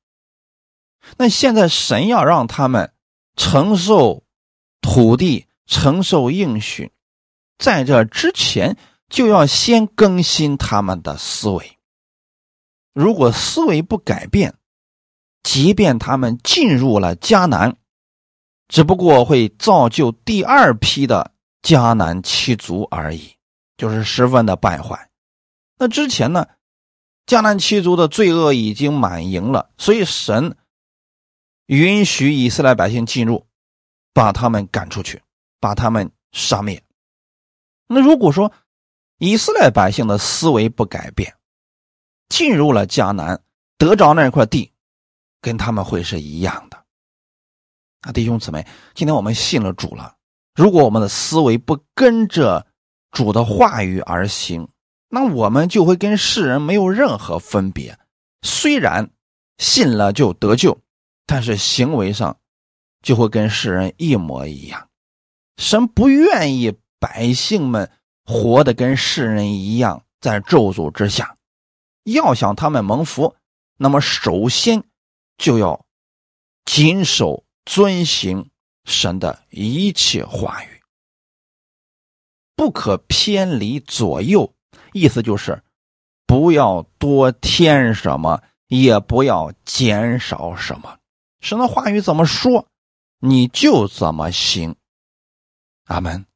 [1.18, 2.94] 那现在神要让他们
[3.36, 4.24] 承受
[4.80, 6.90] 土地、承受应许，
[7.58, 8.78] 在这之前
[9.10, 11.76] 就要先更新他们的思维。
[12.94, 14.54] 如果思维不改变，
[15.42, 17.76] 即便他们进入了迦南，
[18.68, 23.34] 只不过会造就第二批的迦南七族而已，
[23.80, 25.08] 就是十分的败坏。
[25.78, 26.46] 那之前呢？
[27.26, 30.56] 迦南七族的罪恶已经满盈了，所以神
[31.66, 33.46] 允许以色列百姓进入，
[34.12, 35.22] 把他们赶出去，
[35.60, 36.82] 把他们杀灭。
[37.86, 38.52] 那如果说
[39.18, 41.32] 以色列百姓的思维不改变，
[42.28, 43.40] 进入了迦南，
[43.78, 44.72] 得着那块地，
[45.40, 46.84] 跟他们会是一样的。
[48.00, 50.16] 啊，弟兄姊妹，今天我们信了主了，
[50.56, 52.66] 如果我们的思维不跟着
[53.10, 54.68] 主的话语而行，
[55.08, 57.98] 那我们就会跟世人没有任何分别，
[58.42, 59.10] 虽然
[59.58, 60.80] 信了就得救，
[61.26, 62.38] 但是行为上
[63.02, 64.88] 就会跟世人一模一样。
[65.56, 67.90] 神不愿意百姓们
[68.24, 71.36] 活得跟世人一样，在咒诅之下。
[72.04, 73.36] 要想他们蒙福，
[73.76, 74.82] 那么首先
[75.36, 75.84] 就要
[76.64, 78.50] 谨守遵行
[78.84, 80.79] 神的一切话语，
[82.60, 84.52] 不可偏离左右。
[84.92, 85.62] 意思就是，
[86.26, 90.98] 不要多添什么，也不要减少什么。
[91.40, 92.66] 神的话语怎么说，
[93.18, 94.76] 你就怎么行。
[95.86, 96.26] 阿门。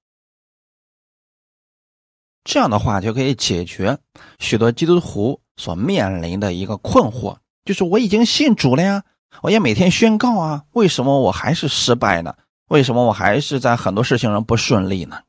[2.43, 3.99] 这样的话就可以解决
[4.39, 9.05] 许多基督徒所面临的一个困惑，就是我已经信主了呀，
[9.43, 12.35] 我也每天宣告啊，为什么我还是失败呢？
[12.69, 15.21] 为什么我还是在很多事情上不顺利呢？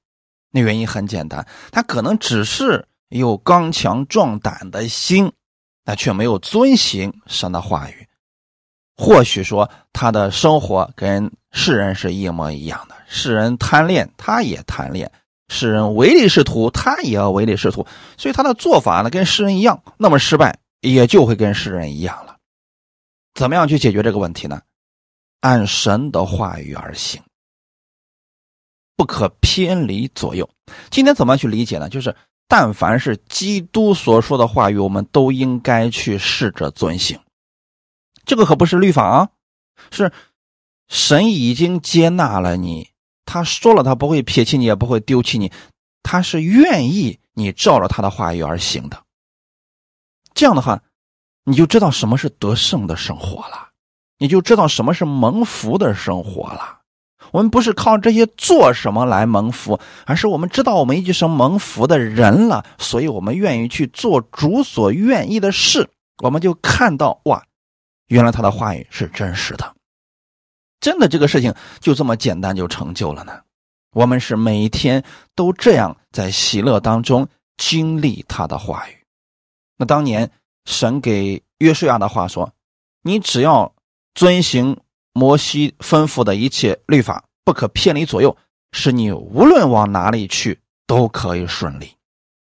[0.55, 2.87] 那原因很简单，他可能只是。
[3.09, 5.31] 有刚强壮胆的心，
[5.85, 8.07] 但却没有遵行神的话语。
[8.97, 15.07] 或许说他的生活跟世人是一模一样的，世人贪恋，他也贪恋；
[15.47, 17.85] 世人唯利是图，他也要唯利是图。
[18.17, 22.35] 所以他的做法呢，跟世人一样，那么失败也就会跟世人一样了。
[23.35, 24.59] 怎么样去解决这个问题呢？
[25.41, 27.21] 按神的话语而行，
[28.95, 30.49] 不可偏离左右。
[30.89, 31.89] 今天怎么去理解呢？
[31.89, 32.15] 就是。
[32.47, 37.19] 但凡是基督所说的话语，我们都应该去试着遵行。
[38.23, 39.29] 这个可不是律法啊，
[39.89, 40.11] 是
[40.87, 42.91] 神已经接纳了你，
[43.25, 45.51] 他说了，他不会撇弃你，也不会丢弃你，
[46.03, 49.03] 他是愿意你照着他的话语而行的。
[50.35, 50.79] 这样的话，
[51.45, 53.69] 你就知道什么是得胜的生活了，
[54.19, 56.74] 你就知道什么是蒙福的生活了。
[57.31, 65.89] 我们不是靠这些做什么来蒙福，而是我们知道我们已经是蒙福的人了，所以我们愿意去做主所愿意的事。
[66.23, 67.43] 我们就看到哇，
[68.07, 69.75] 原来他的话语是真实的，
[70.79, 73.41] 真的这个事情就这么简单就成就了呢。
[73.91, 75.03] 我们是每一天
[75.35, 78.97] 都这样在喜乐当中经历他的话语。
[79.77, 80.31] 那当年
[80.65, 82.53] 神给约书亚的话说
[83.03, 83.73] ：“你只要
[84.13, 84.77] 遵行。”
[85.17, 88.35] 摩西吩咐的一切律法不可偏离左右，
[88.73, 91.95] 使你无论往哪里去都可以顺利。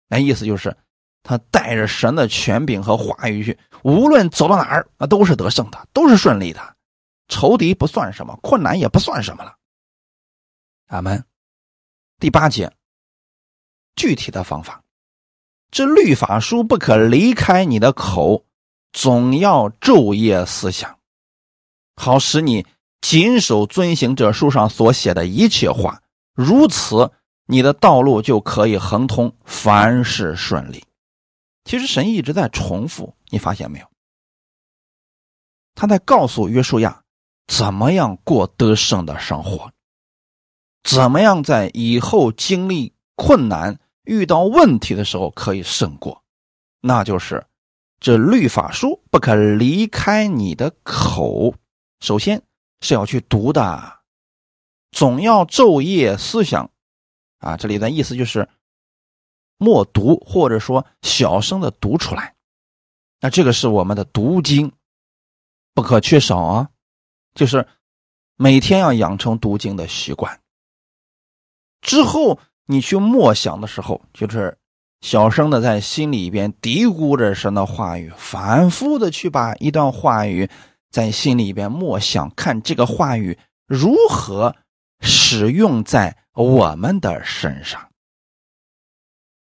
[0.07, 0.73] 那意思就是，
[1.21, 6.75] 他带着神的权柄和话语去，无论走到哪儿，那都是得胜的，都是顺利的。
[7.27, 9.53] 仇敌不算什么，困难也不算什么了。
[10.87, 11.21] 阿门。
[12.19, 12.71] 第八节，
[13.97, 14.81] 具体的方法，
[15.71, 18.45] 这律法书不可离开你的口，
[18.93, 20.97] 总要昼夜思想。
[21.95, 22.65] 好使你
[23.01, 26.01] 谨守遵行这书上所写的一切话，
[26.33, 27.11] 如此
[27.45, 30.83] 你的道路就可以亨通，凡事顺利。
[31.63, 33.87] 其实神一直在重复，你发现没有？
[35.73, 37.03] 他在告诉约书亚
[37.47, 39.71] 怎么样过得胜的生活，
[40.83, 46.23] 怎么样在以后经历困难、遇到问题的时候可以胜过，
[46.81, 47.45] 那就是
[47.99, 51.53] 这律法书不可离开你的口。
[51.99, 52.41] 首先
[52.81, 53.99] 是要去读的，
[54.91, 56.69] 总要昼夜思想，
[57.39, 58.47] 啊，这里的意思就是
[59.57, 62.35] 默读或者说小声的读出来。
[63.21, 64.71] 那这个是我们的读经
[65.73, 66.69] 不可缺少啊，
[67.33, 67.67] 就是
[68.35, 70.41] 每天要养成读经的习惯。
[71.81, 74.57] 之后你去默想的时候，就是
[75.01, 80.49] 小声的在心里边嘀咕着神的话语，反复的去把一段话语
[80.95, 83.37] 在心里边默想，看这个话语
[83.67, 84.55] 如何
[85.01, 87.91] 使用在我们的身上。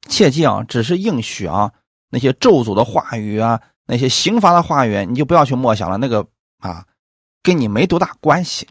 [0.09, 1.71] 切记啊，只是应许啊，
[2.09, 5.95] 那些咒诅的话语啊，那些刑罚的话语，你就不要去默想了。
[5.95, 6.27] 那个
[6.57, 6.85] 啊，
[7.41, 8.67] 跟你没多大关系，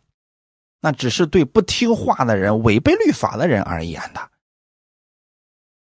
[0.83, 4.31] 那只是对不听话的人、违背律法的人而言的。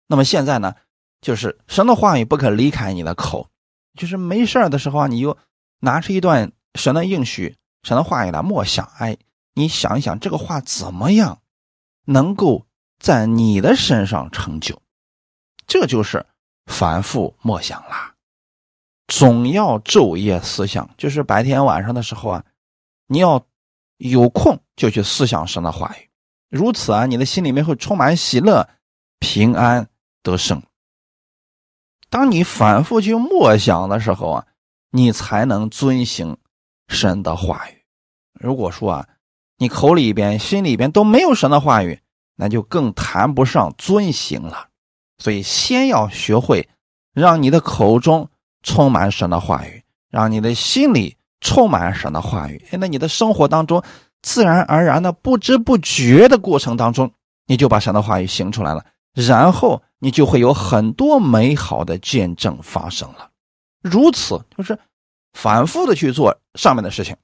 [0.05, 0.75] 那么现在呢，
[1.19, 3.49] 就是神的话语不可离开你的口，
[3.95, 5.35] 就是没事的时候啊，你就
[5.79, 8.85] 拿出一段神的应许、神的话语来默想。
[8.97, 9.17] 哎，
[9.53, 11.41] 你想一想，这个话怎么样
[12.05, 12.65] 能够
[12.97, 14.81] 在你的身上成就？
[15.67, 16.25] 这就是
[16.65, 18.15] 反复默想啦，
[19.07, 22.45] 总要昼夜思想，就是白天晚上的时候啊，
[23.05, 23.45] 你要
[23.97, 26.09] 有空就去思想神的话语，
[26.49, 28.67] 如此啊，你的心里面会充满喜乐、
[29.19, 29.87] 平安
[30.23, 30.63] 得胜。
[32.09, 34.47] 当你反复去默想的时候啊，
[34.89, 36.35] 你才能遵行
[36.89, 37.77] 神的话语。
[38.33, 39.07] 如果说啊，
[39.57, 42.01] 你口里边、心里边都没有神的话语，
[42.35, 44.67] 那就更谈不上遵行了。
[45.17, 46.67] 所以，先要学会
[47.13, 48.29] 让你的口中
[48.63, 52.65] 充满神的话语，让你的心里充满神的话语。
[52.71, 53.83] 那你的生活当中，
[54.21, 57.11] 自然而然的、不知不觉的过程当中，
[57.45, 58.85] 你就把神的话语行出来了。
[59.13, 63.29] 然后，你就会有很多美好的见证发生了。
[63.81, 64.79] 如此，就是
[65.33, 67.15] 反复的去做上面的事情，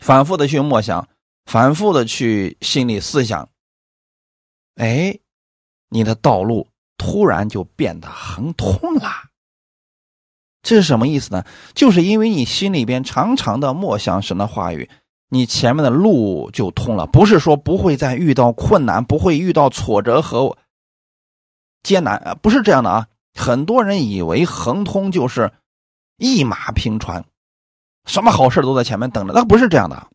[0.00, 1.08] 反复的去默想，
[1.46, 3.48] 反复的去心里思想。
[4.76, 5.18] 哎，
[5.88, 6.68] 你的道路。
[6.98, 9.10] 突然就变得很通了，
[10.62, 11.44] 这是什么意思呢？
[11.74, 14.88] 就是因为你心里边常常的默想神的话语，
[15.28, 17.04] 你前面的路就通了。
[17.08, 20.56] 不是说不会再遇到困难，不会遇到挫折和
[21.82, 23.08] 艰难，不是这样的啊。
[23.34, 25.52] 很多人以为恒通就是
[26.22, 27.24] 一马平川，
[28.06, 30.08] 什么好事都在前面等着，那不是这样的。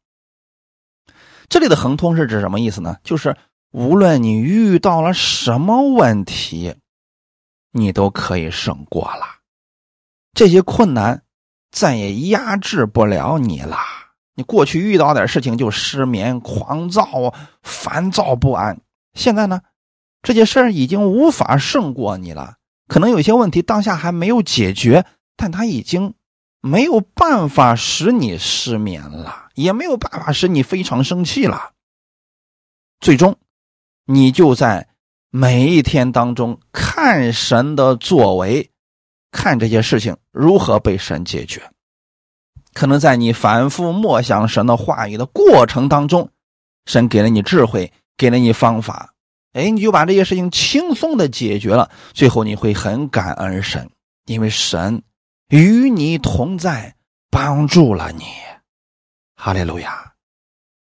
[1.49, 2.97] 这里的横通是指什么意思呢？
[3.03, 3.36] 就是。
[3.72, 6.74] 无论你遇到了什么问题，
[7.74, 9.26] 你都可以胜过了。
[10.34, 11.22] 这些困难
[11.70, 13.78] 再也压制不了你了。
[14.36, 18.80] 你过去遇到点事情就失眠、狂躁、烦躁不安，
[19.14, 19.62] 现在呢，
[20.22, 22.55] 这些事儿已经无法胜过你了。
[22.88, 25.05] 可能有些问题当下还没有解决，
[25.38, 26.13] 但他已经
[26.59, 31.71] 没有办法使你失眠了，也没有办法使你非常生气了。
[32.99, 33.38] 最终。
[34.09, 34.88] 你就在
[35.31, 38.71] 每一天当中看神的作为，
[39.31, 41.61] 看这些事情如何被神解决。
[42.71, 46.29] 可能在你反复默想神的话语的过程当中，
[46.85, 49.13] 神给了你智慧，给了你方法，
[49.51, 51.91] 哎，你就把这些事情轻松的解决了。
[52.13, 53.89] 最后你会很感恩神，
[54.27, 55.03] 因为神
[55.50, 56.95] 与你同在，
[57.30, 58.24] 帮助了你。
[59.36, 60.14] 哈利路亚！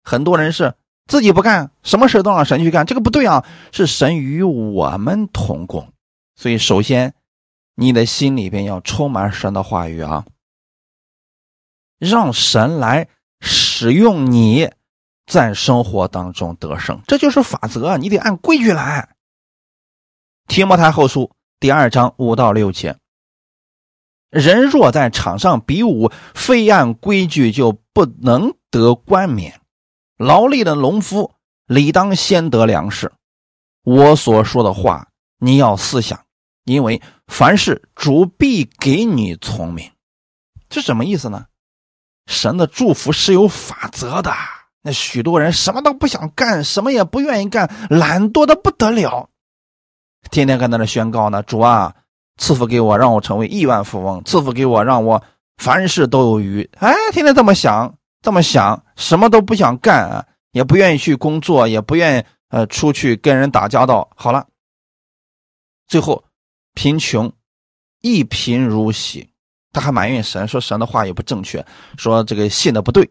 [0.04, 0.76] 很多人是。
[1.08, 3.44] 自己不干，什么事都让神去干，这个不对啊！
[3.72, 5.92] 是神与我们同工，
[6.36, 7.16] 所以首先，
[7.74, 10.24] 你的心里边要充满神的话语啊，
[11.98, 13.08] 让神来
[13.42, 14.70] 使用你，
[15.26, 19.16] 在生活当中得胜，这就是法则，你得按规矩来。
[20.48, 22.96] 提摩太后书第二章五到六节，
[24.30, 29.60] 人若在场上比武，非按规矩就不能得冠冕。
[30.18, 31.34] 劳力的农夫
[31.66, 33.12] 理当先得粮食。
[33.84, 35.08] 我所说的话，
[35.40, 36.26] 你要思想，
[36.66, 39.92] 因为凡事主必给你聪明。
[40.70, 41.46] 这什么意思呢？
[42.28, 44.32] 神的祝福是有法则的。
[44.82, 49.30] 那许多人什么都不想干，什么也不愿意干，懒惰的不得了，
[50.30, 51.96] 天天在那宣告呢：“主啊，
[52.40, 55.22] 赐福给我，让我成为亿万富翁；赐福给我，让我
[55.58, 57.94] 凡事都有余。”哎，天天这么想。
[58.22, 64.10] 这么想，什么都不想干啊，也不愿意去工作，也不愿意呃出去跟人打交道。
[64.14, 64.46] 好了，
[65.88, 66.22] 最后
[66.74, 67.32] 贫穷，
[68.02, 69.30] 一贫如洗。
[69.72, 71.66] 他还埋怨神，说神的话也不正确，
[71.98, 73.10] 说这个信的不对，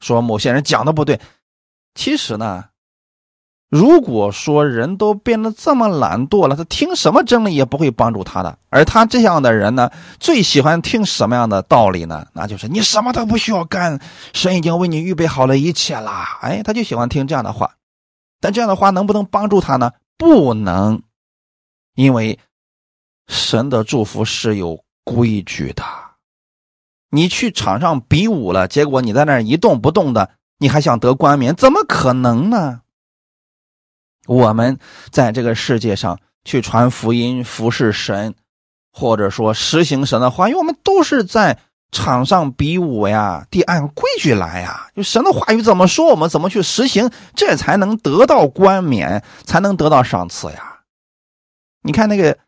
[0.00, 1.20] 说某些人讲的不对。
[1.94, 2.64] 其实呢。
[3.72, 8.58] 如果说人都变得这么懒惰了，他听什么真理也不会帮助他的。
[8.68, 12.26] 而他这样的人呢，最喜欢听什么样的道理呢？
[12.34, 13.98] 那就是你什么都不需要干，
[14.34, 16.38] 神已经为你预备好了一切啦。
[16.42, 17.76] 哎，他就喜欢听这样的话。
[18.42, 19.92] 但这样的话能不能帮助他呢？
[20.18, 21.00] 不能，
[21.94, 22.38] 因为
[23.26, 25.82] 神的祝福是有规矩的。
[27.08, 31.54] 你去场上比武了，结果你在那儿一动不动的，你还想得冠冕？
[31.54, 32.81] 怎么可能呢？
[34.26, 34.78] 我们
[35.10, 38.34] 在这个世界上去传福音、服侍神，
[38.92, 41.58] 或者说实行神的话语，我们都是在
[41.90, 44.88] 场上比武呀，得按规矩来呀。
[44.94, 50.80] 就神的话语怎么说，我们怎么去实行，这才能得到冠冕，才能得到赏赐呀。
[51.82, 52.38] 你看那个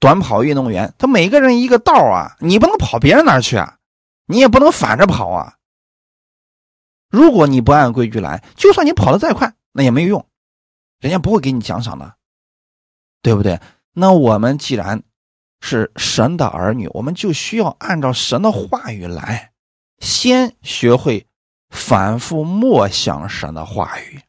[0.00, 3.76] 短跑运动员，他每个人一个道啊，你不能跑别人那儿去啊，
[4.26, 5.54] 你也不能反着跑啊。
[7.10, 10.26] 如果你不按规矩来，就算你跑得再快，那也没有用，
[11.00, 12.14] 人家不会给你奖赏的，
[13.22, 13.60] 对不对？
[13.92, 15.02] 那我们既然
[15.60, 19.52] 是神的儿女，我们就需要按照神的话语来，
[20.00, 21.26] 先学会
[21.70, 24.20] 反复默想神的话语。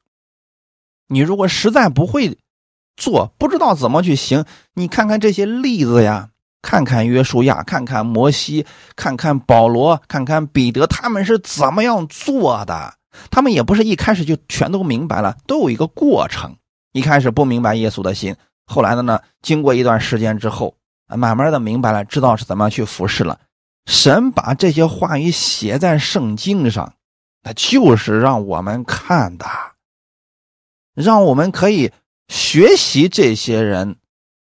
[1.07, 2.37] 你如果实在不会
[2.95, 6.29] 做，不知道怎么去行，你看看这些例子呀。
[6.61, 8.65] 看看约书亚，看看摩西，
[8.97, 12.95] 看看保罗，看看彼得，他们是怎么样做的？
[13.31, 16.57] 他们也不是一开始就全都明白了，都有一个过程。
[16.91, 18.35] 一开始不明白耶稣的心，
[18.65, 20.75] 后来的呢，经过一段时间之后，
[21.07, 23.39] 慢慢的明白了，知道是怎么去服侍了。
[23.85, 26.93] 神把这些话语写在圣经上，
[27.43, 29.45] 那就是让我们看的，
[30.93, 31.91] 让我们可以
[32.27, 33.97] 学习这些人。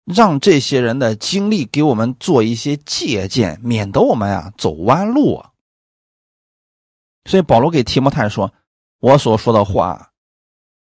[0.06, 5.52] 让这些人的经历给我们做一些借鉴，免得我们呀走弯路啊。
[7.26, 8.54] 所以保罗给提摩太说
[9.02, 10.14] ：“我所说的话，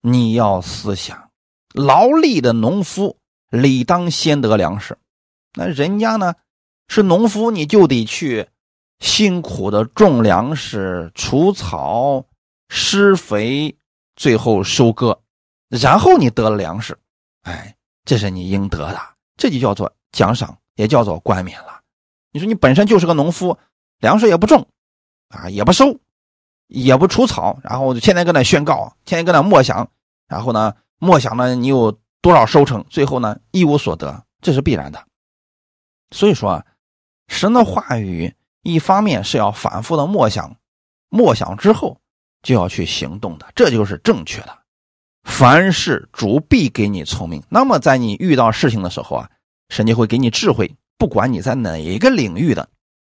[0.01, 1.26] 你要思想。
[1.77, 3.19] 劳力的农夫
[3.51, 4.97] 理当先得粮食。
[5.53, 6.35] 那人家呢
[6.89, 8.49] 是农夫，你就得去
[8.99, 12.25] 辛苦的种粮食、除草、
[12.71, 13.77] 施肥，
[14.17, 15.21] 最后收割，
[15.69, 16.99] 然后你得了粮食。
[17.43, 19.01] 哎，这是你应得的。”
[19.37, 21.83] 这就叫做奖赏，也叫做冠冕了。
[22.33, 23.59] 你说你本身就是个农夫，
[23.99, 24.67] 粮食也不种，
[25.29, 25.99] 啊，也不收，
[26.69, 29.91] 也不除草，然后就天天搁那宣告，天天搁那默想，
[30.27, 35.07] 然后呢，默想呢，你有多少收成，最后呢，一无所得，这是必然的。
[36.11, 36.67] 所以说啊，
[37.29, 40.57] 神的话语，一方面是要反复的默想，
[41.09, 42.01] 默想之后
[42.43, 44.59] 就要去行动的，这就是正确的。
[45.25, 47.43] 凡事主必给你聪明。
[47.49, 49.31] 那么，在你遇到事情的时候啊，
[49.69, 50.73] 神就会给你智慧。
[50.97, 52.69] 不管你在哪一个领域的，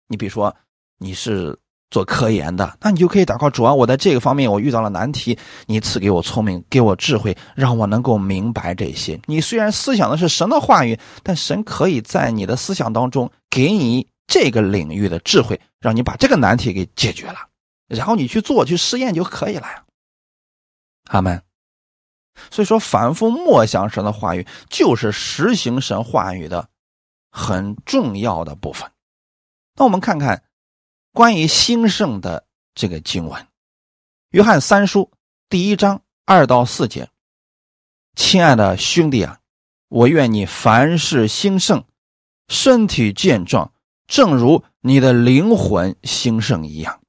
[0.07, 0.55] 你比如说
[0.97, 1.59] 你是
[1.89, 9.19] 做科研的，那你就可以祷告主啊，我在这个方面我遇到了难题，你赐给我聪明，给我智慧，让我能够明白这些。
[9.25, 17.38] 你虽然思想的是神的话语，但神可以在你的思想当中给你这个领域的智慧，让你把这个难题给解决了，
[17.88, 19.83] 然后你去做去试验就可以了呀。
[21.09, 21.41] 阿门。
[22.51, 26.67] 所以说，反复默想神的话语，就是实行神话语的
[27.31, 28.91] 很重要的部分。
[29.75, 30.43] 那我们看看
[31.16, 33.41] 关于兴盛的这个经文，
[34.32, 35.09] 《约翰三书》
[35.47, 37.09] 第一章二到四节
[38.18, 39.39] ：“亲爱的兄弟啊，
[39.88, 41.86] 我愿你凡事兴盛，
[42.49, 43.72] 身体健壮，
[44.07, 46.99] 正如你的灵魂兴盛一样。”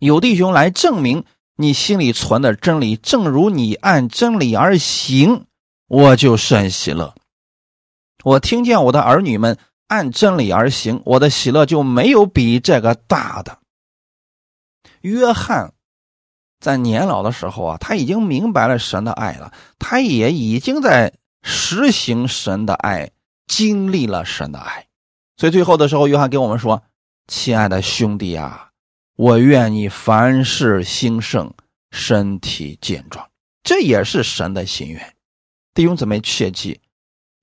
[0.00, 1.24] 有弟兄来证明。
[1.58, 5.46] 你心里存的真理，正如你按真理而行，
[5.86, 7.14] 我就甚喜乐。
[8.24, 9.56] 我听见我的儿女们
[9.88, 13.58] 按真理而行，我的喜乐就没有比这个大的。
[15.00, 15.72] 约翰
[16.60, 21.12] 在年老的时候啊，他已经明白了神的爱了，他也已经在
[21.42, 23.10] 实行神的爱，
[23.46, 24.86] 经历了神的爱。
[25.36, 26.82] 所以最后的时候，约翰给我们说
[27.28, 28.70] ：“亲爱的兄弟啊。”
[29.16, 31.50] 我愿你凡事兴盛，
[31.90, 33.26] 身体健壮，
[33.62, 35.16] 这也是神的心愿。
[35.72, 36.78] 弟兄姊妹切记，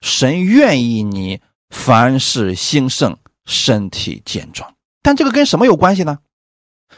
[0.01, 1.41] 神愿意你
[1.73, 4.75] 凡事兴盛，身体健壮。
[5.01, 6.19] 但这个跟什么有关系呢？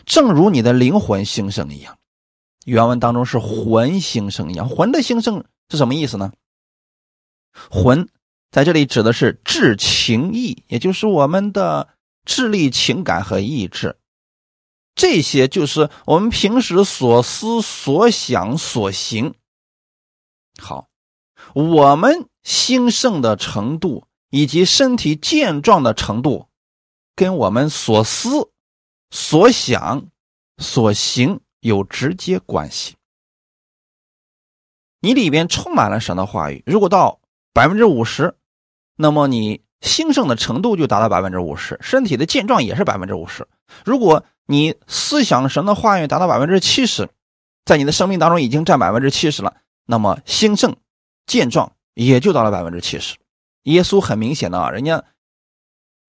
[0.05, 1.97] 正如你的灵魂兴盛一样，
[2.65, 4.67] 原文当中是魂兴盛一样。
[4.67, 6.33] 魂的兴盛是什么意思呢？
[7.71, 8.09] 魂
[8.51, 11.87] 在这里指的是智情意，也就是我们的
[12.25, 13.97] 智力、情感和意志。
[14.93, 19.33] 这些就是我们平时所思所想所行。
[20.61, 20.89] 好，
[21.53, 26.47] 我们兴盛的程度以及身体健壮的程度，
[27.15, 28.49] 跟我们所思、
[29.11, 30.07] 所想、
[30.57, 32.95] 所行有直接关系。
[34.99, 37.19] 你里边充满了神的话语，如果到
[37.53, 38.35] 百分之五十，
[38.95, 43.47] 那么你兴盛的程度就达到百分之五十，身体的健壮也是百分之五十。
[43.85, 47.07] 如果你思想神的话语达到百分之七十，
[47.65, 49.55] 在你的生命当中已经占百分之七十了，
[49.85, 50.75] 那么兴盛、
[51.27, 53.15] 健壮也就到了百分之七十。
[53.65, 55.03] 耶稣很明显的啊，人家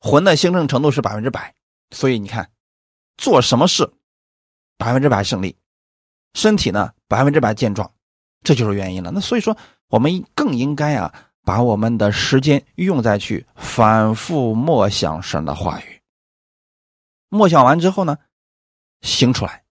[0.00, 1.54] 魂的兴盛程度是百分之百，
[1.90, 2.50] 所以你看，
[3.16, 3.92] 做什么事
[4.78, 5.56] 百分之百胜利，
[6.34, 7.92] 身体呢百分之百健壮，
[8.42, 9.10] 这就是原因了。
[9.10, 9.56] 那所以说，
[9.88, 16.02] 我们更应该啊，把我们的时间用在去反复默想神的话语。
[17.28, 18.18] 默想完之后呢，
[19.02, 19.65] 行出来。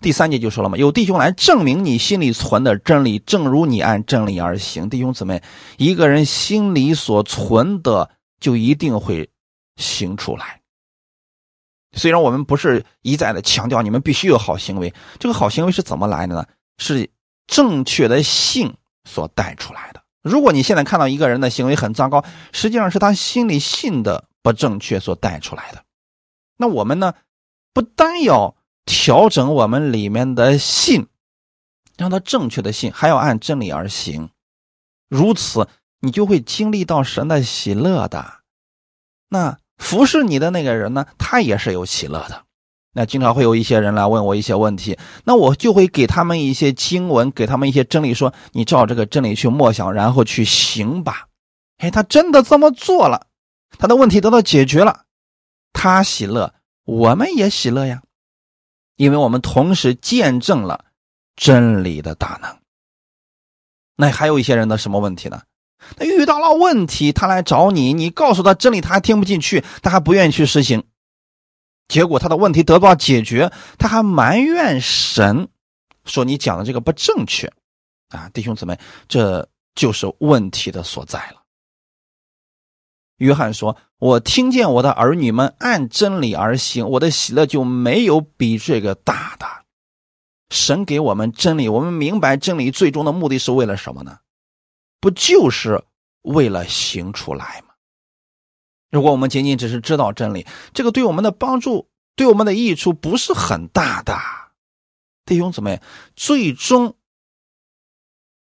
[0.00, 4.88] 第三节就说了嘛，有弟兄来证明你心里存的真理，正如你按真理而行。
[4.88, 5.42] 弟兄姊妹，
[5.76, 9.28] 一个人心里所存的，就一定会
[9.76, 10.60] 行出来。
[11.92, 16.46] 虽然我们不是一再的强调你们必须有好行为，这个好行为是怎么来的呢？
[16.78, 17.10] 是
[17.46, 18.72] 正确的信
[19.04, 20.00] 所带出来的。
[20.22, 25.82] 如果你现在看到一个人的行为很糟糕，实际上是他心里信的不正确所带出来的。
[26.56, 27.12] 那我们呢，
[27.74, 28.56] 不单要。
[28.84, 31.06] 调整我们里面的信，
[31.96, 34.30] 让它正确的信，还要按真理而行。
[35.08, 35.68] 如此，
[36.00, 38.40] 你就会经历到神的喜乐的。
[39.28, 42.44] 那服侍你的那个人呢，他也是有喜乐的。
[42.92, 51.28] 那经常会有一些人来问我一些问题，那我就会给他们一些经文，给他们一些真理，说你照这个真理去默想，然后去行吧。
[51.78, 53.28] 哎，他真的这么做了，
[53.78, 55.04] 他的问题得到解决了，
[55.72, 56.52] 他喜乐，
[56.84, 58.02] 我们也喜乐呀。
[59.00, 60.84] 因为我们同时见证了
[61.34, 62.58] 真理的大能。
[63.96, 65.40] 那还有一些人的什么问题呢？
[65.96, 70.84] 他遇到了问题，他来找你，你告诉他真理，他还听不进去，他还不愿意去实行。
[71.88, 75.48] 结果他的问题得不到解决，他还埋怨神，
[76.04, 77.50] 说你讲的这个不正确。
[78.10, 78.78] 啊，弟兄姊妹，
[79.08, 81.39] 这就是问题的所在了。
[83.20, 89.46] 约翰说：“我听见我的儿女们按真理而行，我的喜乐就没有比这个大的。
[90.48, 94.20] 神给我们真理，我们明白真理最终的目的是为了什么呢？
[95.00, 95.84] 不就是
[96.22, 97.74] 为了行出来吗？
[98.90, 104.18] 如果我们仅仅只是知道真理，这个对我们的帮助、对我们的益处不是很大的。
[105.26, 105.82] 弟兄姊妹，
[106.16, 106.96] 最终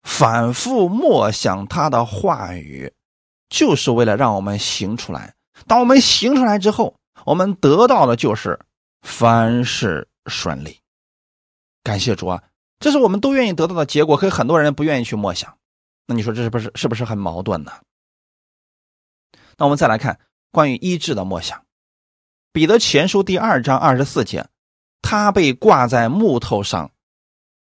[0.03, 2.93] 反复默想他的话语。”
[3.49, 5.33] 就是为了让我们行出来。
[5.65, 6.95] 当我们行出来之后，
[7.25, 8.59] 我们得到的就是
[9.01, 10.79] 凡事顺利。
[11.83, 12.43] 感谢主啊！
[12.79, 14.17] 这是我们都愿意得到的结果。
[14.17, 15.57] 可很多人不愿意去默想，
[16.05, 17.71] 那你说这是不是是不是很矛盾呢？
[19.57, 20.19] 那我们再来看
[20.51, 21.63] 关于医治的默想。
[22.53, 24.47] 彼得前书第二章二十四节，
[25.01, 26.91] 他被挂在木头上，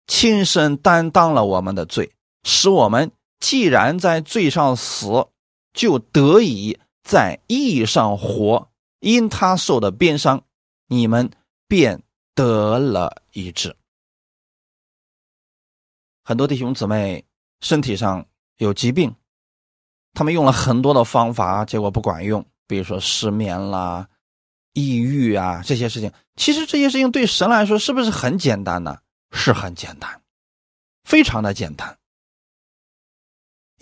[0.07, 2.13] 亲身担当了我们的罪，
[2.43, 5.27] 使我们既然在罪上死。
[5.73, 8.69] 就得以在意义上活，
[8.99, 10.43] 因他受的鞭伤，
[10.87, 11.29] 你们
[11.67, 12.03] 便
[12.35, 13.75] 得了医治。
[16.23, 17.25] 很多弟兄姊妹
[17.59, 18.25] 身体上
[18.57, 19.13] 有疾病，
[20.13, 22.45] 他们用了很多的方法，结果不管用。
[22.65, 24.07] 比如说失眠啦、
[24.71, 28.97] 抑郁啊这些事情，其实这些事情对神来说是不是很简单呢？
[29.31, 30.21] 是很简单，
[31.03, 31.97] 非常的简单。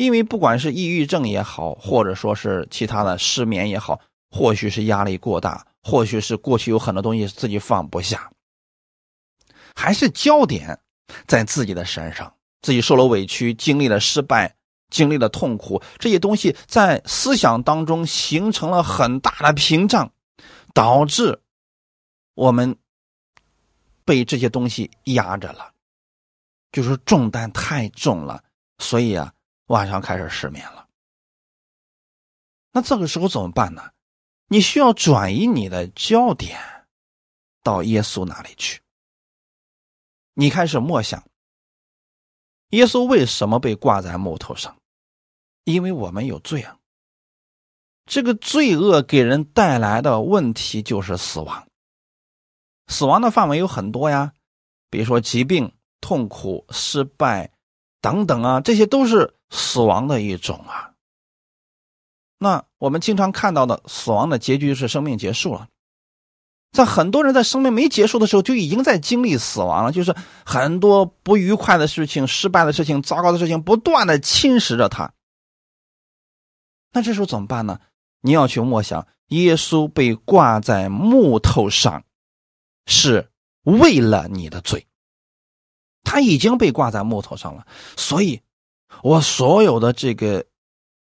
[0.02, 8.32] 因为不管是抑郁症也好，或者说是其他的失眠也好，或许是压力过大，或许是过去有很多东西自己放不下，
[9.76, 10.80] 还是焦点
[11.28, 12.34] 在自己的身上，
[12.64, 14.56] 自己受了委屈，经历了失败，
[14.90, 20.12] 经历了痛苦，这些东西在思想当中形成了很大的屏障，
[20.74, 21.40] 导致
[22.34, 22.76] 我们
[24.04, 25.74] 被这些东西压着了，
[26.72, 28.44] 就是重担太重了，
[28.80, 29.32] 所以啊。
[29.72, 30.86] 晚上开始失眠了，
[32.74, 33.92] 那这个时候怎么办呢？
[34.48, 36.60] 你需要转移你的焦点
[37.64, 38.82] 到耶稣那里去。
[40.34, 41.24] 你开始默想，
[42.72, 44.76] 耶稣为什么被挂在木头上？
[45.64, 46.78] 因为我们有罪啊。
[48.06, 51.66] 这个罪恶给人带来的问题就是死亡。
[52.88, 54.34] 死亡的范围有很多呀，
[54.90, 57.54] 比如说疾病、痛苦、失败
[58.02, 59.38] 等等啊，这些都是。
[59.52, 60.94] 死亡的一种啊，
[62.38, 65.68] 那我们经常看到的死亡的结局是生命结束了，
[66.72, 75.14] 在很多人在生命没结束的时候就已经在经历死亡了，就是很多不愉快的事情、失败的事情、糟糕的事情不断的侵蚀着他。
[76.94, 77.82] 那这时候怎么办呢？
[78.22, 82.06] 你要去默想，耶稣被挂在木头上，
[82.86, 83.30] 是
[83.64, 84.88] 为了你的罪，
[86.04, 88.42] 他已经被挂在木头上了，所以。
[89.04, 90.46] 我所有的这个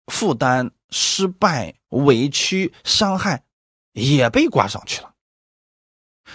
[0.08, 3.44] 负担、失败、委屈、伤害，
[3.94, 5.14] 也被挂上去了。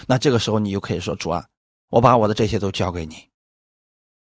[0.07, 1.47] 那这个时候，你就可以说：“主啊，
[1.89, 3.29] 我把我的这些都交给你。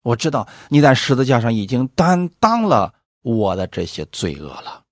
[0.02, 4.84] 我知道你在十字架上已经担当了我的这些罪恶了。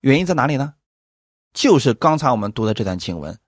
[0.00, 0.74] 原因在哪里呢？
[1.52, 3.38] 就是刚才我们读的这段经文，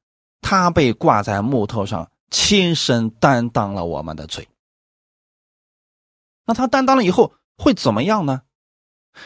[0.41, 4.47] 他被挂在木头上，亲身担当了我们的罪。”
[6.45, 8.43] 那他担当了以后会怎么样呢？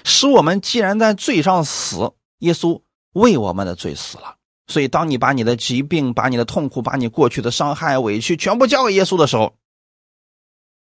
[0.04, 4.36] 使我们既然在罪上死，耶稣为我们的罪死了。
[4.66, 9.54] 所以，当你把你的疾病、把你的痛苦、把你过去的伤害、委屈全部交给耶稣的时候，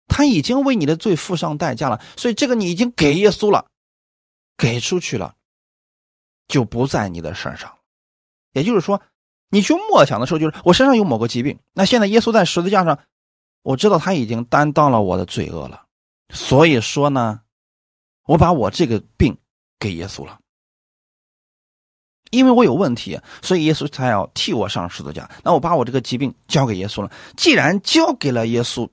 [0.07, 2.01] 他已经为你的罪付上代价了。
[2.17, 3.67] 所以，这个你已经给耶稣了，
[4.57, 5.35] 给出去了，
[6.47, 7.77] 就不在你的身上。
[8.53, 8.99] 也就是说，
[9.49, 12.97] 你去默想的时候，就是我身上有某个疾病，那现在耶稣在十字架上，
[13.61, 15.84] 我知道他已经担当了我的罪恶了。
[16.29, 17.41] 所以说呢，
[18.23, 19.37] 我把我这个病
[19.79, 20.39] 给耶稣了。
[22.31, 25.29] 因为我有问题，所以耶稣才要替我上十字架。
[25.43, 27.11] 那我把我这个疾病交给耶稣了。
[27.37, 28.89] 既然交给了耶稣，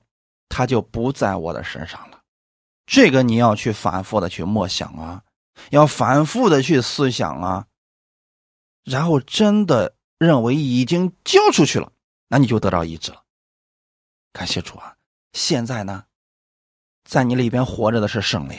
[0.47, 2.21] 他就不在我的身上了。
[2.85, 5.23] 这个你要去反复的去默想啊，
[5.71, 7.65] 要反复的去思想啊。
[8.85, 11.91] 然后真的认为已经交出去了，
[12.27, 13.23] 那你就得到医治了。
[14.31, 14.95] 感谢主啊！
[15.33, 16.05] 现在呢，
[17.03, 18.57] 在你里边活着的是圣灵。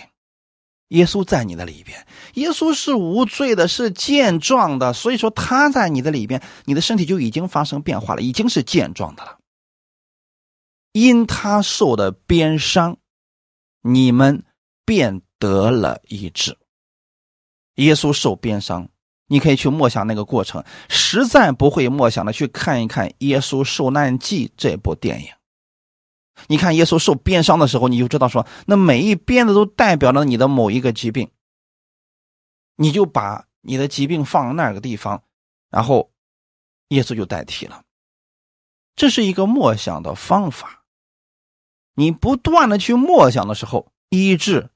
[0.88, 9.38] 耶稣在你的里边，耶稣是无罪的，是健壮的，所以说他在你的里边，你的身体就已经发生变化了，已经是健壮的了。
[10.92, 12.98] 因他受的鞭伤，
[13.82, 14.44] 你们
[14.84, 16.56] 便得了医治。
[17.76, 18.88] 耶稣受鞭伤，
[19.26, 25.28] 你可以去默想那个过程，实在不会默想的，去看一看《耶稣受难记》这部电影。
[26.48, 31.30] 你看耶稣受鞭伤的时候，你就知道说，那每一鞭子都代表了你的某一个疾病。
[32.76, 35.22] 你就把你的疾病放那个地方，
[35.70, 36.10] 然后
[36.88, 37.82] 耶稣就代替了。
[38.96, 40.82] 这是一个默想的方法。
[41.94, 44.70] 你不断的去默想的时候，医治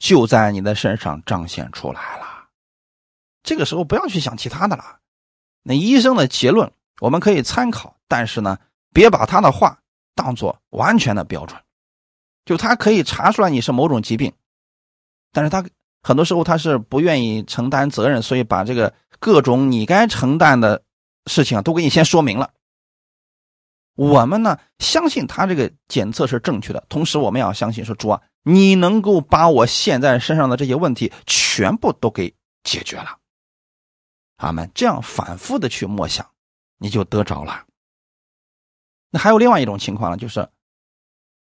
[0.00, 2.48] 就在你的身上彰显出来了。
[3.44, 4.98] 这个时候不要去想其他的了。
[5.62, 8.58] 那医生的结论我们可以参考，但是呢，
[8.92, 9.80] 别把他的话。
[10.16, 11.60] 当做完全的标准，
[12.44, 14.32] 就他可以查出来你是某种疾病，
[15.30, 15.64] 但是他
[16.02, 20.82] 很多时候他是不愿意承担责任，所以把这个各种你该承担的
[21.26, 22.50] 事情都给你先说明了。
[23.94, 33.18] 我们呢相信他这个检测是正确的，同时我们要相信说主啊，你能够把我现在身上的这些问题全部都给解决了。
[34.36, 34.70] 阿门。
[34.74, 36.26] 这样反复的去默想，
[36.78, 37.64] 你就得着了。
[39.16, 40.48] 还有另外一种情况呢，就是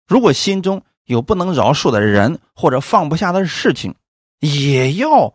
[0.07, 3.95] 如果心中有不能饶恕的人或者放不下的事情，
[4.41, 5.35] 也要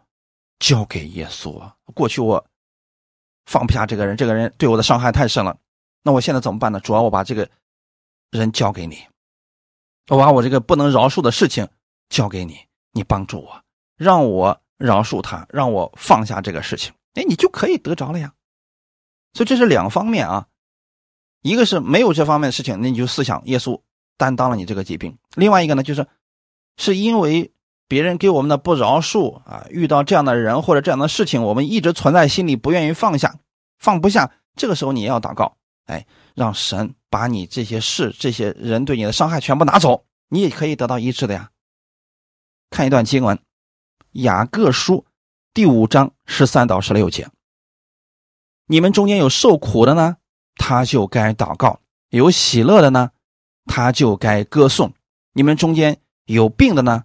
[0.60, 1.76] 交给耶稣啊。
[1.94, 2.46] 过去我
[3.46, 5.58] 放不下这个人，这个人对我的伤害太深了，
[6.04, 6.80] 那我现在怎么办呢？
[6.80, 7.50] 主要我把这个
[8.32, 8.98] 人交给你，
[10.10, 11.68] 我把我这个不能饶恕的事情
[12.10, 12.58] 交给你，
[12.92, 13.62] 你帮助我，
[13.98, 18.34] 让我饶恕他，让我放下这个事情，哎，你就可以得着了呀。
[19.34, 20.48] 所以这是两方面啊。
[21.46, 23.80] 一个是没有这方面的事情，那你就思想耶稣
[24.18, 26.08] 担当了你这个疾病；另外一个呢，就是
[26.76, 27.54] 是因为
[27.88, 33.36] 别人给我们的不饶恕啊，遇到这样的人或者这样的事情，我们一直存在心里，不愿意放下，
[33.78, 34.32] 放不下。
[34.56, 41.52] 这个时候你也要祷告，哎，让神把你这些事、这些人对你的伤害全部拿走，你也可以得到医治的呀。
[42.72, 43.38] 看一段经文，
[44.14, 44.96] 《雅各书》
[45.54, 47.30] 第五章十三到十六节：
[48.66, 50.18] 你们中间有受苦的呢？
[50.58, 51.80] 他就该祷告，
[52.10, 53.12] 有喜乐的呢，
[53.66, 54.90] 他就该歌颂；
[55.34, 57.04] 你们中间有病的呢，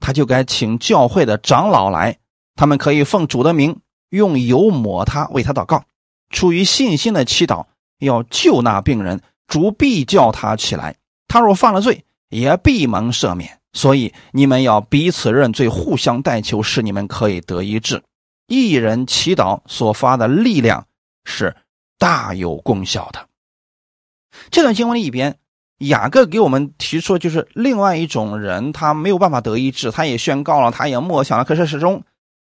[0.00, 2.18] 他就该请教会的长老来，
[2.54, 3.78] 他们可以奉主的名
[4.10, 5.84] 用油抹他，为他祷告。
[6.30, 7.66] 出于信心的祈祷，
[7.98, 10.96] 要救那病人，主必叫他起来。
[11.28, 13.60] 他若犯了罪，也必蒙赦免。
[13.72, 18.02] 所以你们要彼此认罪，互相代求，使你们可以得医治。
[18.46, 20.86] 一人祈祷所发的力量
[21.24, 21.54] 是。
[21.98, 23.28] 大有功效的。
[24.50, 25.38] 这段经文里边，
[25.78, 32.02] 雅各给我们提出，就是另外一种人，他没有办法得医治，他也宣告了，他也默想了，可是始终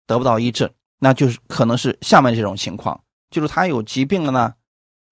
[0.07, 4.55] 得不到医治，那就是可能是下面这种情况，就是他有疾病了呢，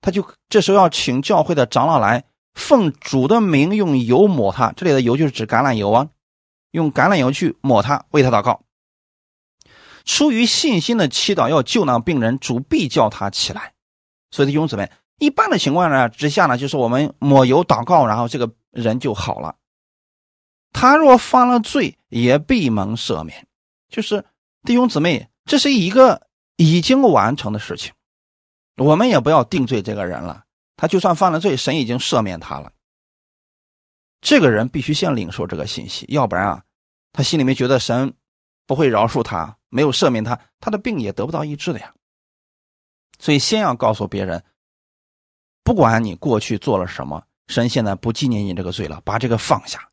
[0.00, 2.24] 他就这时候要请教会的长老来，
[2.54, 6.08] 奉主的名用油抹他，这里的油就是指橄榄油啊，
[6.70, 8.62] 用橄榄油去抹他，为他祷告。
[10.04, 13.72] 出于信心的祈祷，要救那病人，主必叫他起来。
[14.32, 19.54] 所以弟兄姊妹，一般的情况呢之下呢，就是我们抹油祷告，然后这个人就好了。
[20.72, 23.46] 他若犯了罪，也必蒙赦免。
[23.88, 24.24] 就是
[24.64, 26.26] 弟兄姊妹，这是一个
[26.56, 27.92] 已经完成的事情，
[28.76, 30.44] 我们也不要定罪这个人了。
[30.76, 32.72] 他就算犯了罪，神已经赦免他了。
[34.22, 36.62] 这个人必须先领受这个信息，要不然啊，
[37.12, 38.14] 他心里面觉得神
[38.66, 41.92] 不会饶恕他，没有赦免他，他的病也得不到医治的呀。
[43.22, 44.42] 所以，先要告诉别人，
[45.62, 49.88] 不管你过去做了什么，神现在不纪念你这个罪了，把这个放下，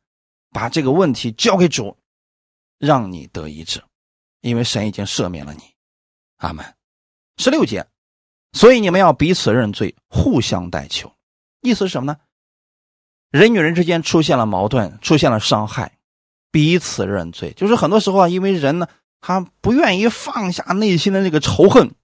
[0.50, 1.96] 把这个问题交给主，
[2.78, 3.80] 让你得医治。
[4.40, 5.62] 因为神已经赦免了你。
[6.38, 6.74] 阿门。
[7.36, 7.86] 十六节，
[8.52, 11.12] 所以你们要彼此认罪，互相代求。
[11.60, 12.18] 意思是什么呢？
[13.30, 15.96] 人与人之间出现了矛盾，出现了伤害，
[16.50, 18.88] 彼此认罪，就是很多时候啊，因为人呢，
[19.20, 21.94] 他不愿意放下内心的那个仇恨，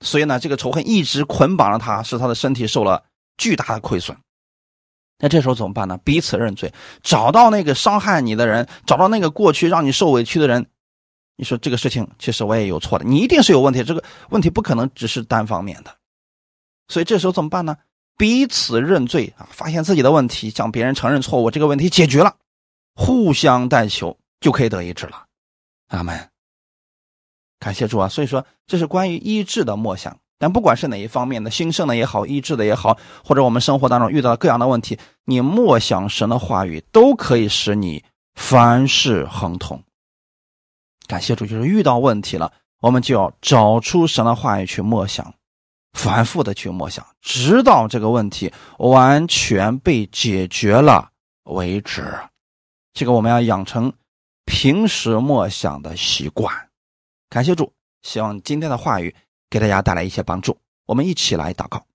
[0.00, 3.04] 所以呢，这个仇恨一直捆绑着他，使他的身体受了
[3.36, 4.16] 巨大的亏损。
[5.18, 5.98] 那这时候怎么办呢？
[6.04, 6.72] 彼此认罪，
[7.02, 10.66] 找到那个伤害你的人，找到那个过去让你受委屈的人。
[11.36, 15.96] 你说这个事情其实我也有错的，你一定是有问题，这个问题不可能只是单方面的。
[16.88, 17.76] 所以这时候怎么办呢？
[18.18, 22.36] 彼此认罪啊，发现自己的问题，向别人承认错误，这个问题解决了，
[22.94, 25.24] 互相代求就可以得一致了。
[25.88, 26.35] 阿门。
[27.58, 28.08] 感谢主啊！
[28.08, 30.16] 所以说这是关于医治的默想。
[30.38, 38.04] 但不管是哪一方面的兴盛的也好，医治的也好，或者我们生活当中遇到各样的问题，你默想神的话语，都可以使你
[38.34, 39.82] 凡事亨通。
[41.06, 42.52] 感谢主，就是遇到问题了，
[42.82, 45.32] 我们就要找出神的话语去默想，
[45.94, 51.08] 反复的去默想，直到这个问题完全被解决了
[51.44, 52.14] 为止。
[52.92, 53.90] 这个我们要养成
[54.44, 56.54] 平时默想的习惯。
[57.28, 57.72] 感谢主，
[58.02, 59.14] 希望今天的话语。
[59.48, 61.86] 给大家带来一些帮助，我们一起来祷告。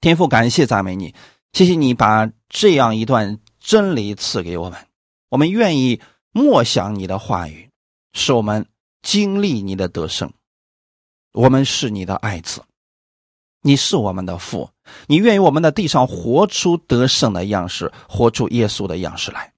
[0.00, 1.12] 天父，感谢赞美你，
[1.52, 4.86] 谢谢你把这样一段真理赐给我们，
[5.28, 7.68] 我们愿意默想你的话语，
[8.12, 8.64] 使我们
[9.02, 10.32] 经历你的得胜。
[11.32, 12.62] 我们是你的爱子，
[13.62, 14.70] 你是我们的父，
[15.08, 19.52] 你愿意我们的地上活出得胜的样式，活出耶稣的样式来。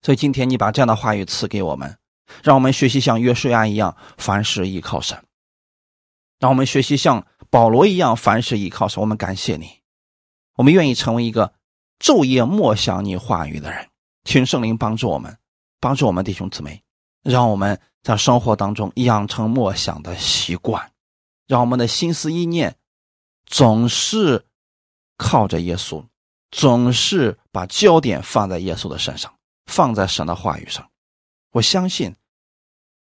[0.00, 1.98] 所以今天你把这样的话语赐给我们，
[2.42, 5.22] 让我们学习像约书亚一样，凡事依靠神。
[6.38, 9.00] 让我们学习像保罗一样，凡事依靠神。
[9.00, 9.80] 我们感谢你，
[10.56, 11.52] 我们愿意成为一个
[12.00, 13.88] 昼夜默想你话语的人。
[14.24, 15.36] 请圣灵帮助我们，
[15.80, 16.82] 帮助我们弟兄姊妹，
[17.22, 20.92] 让我们在生活当中养成默想的习惯，
[21.46, 22.76] 让我们的心思意念
[23.46, 24.44] 总是
[25.16, 26.04] 靠着耶稣，
[26.50, 29.32] 总是把焦点放在耶稣的身上，
[29.66, 30.88] 放在神的话语上。
[31.52, 32.14] 我相信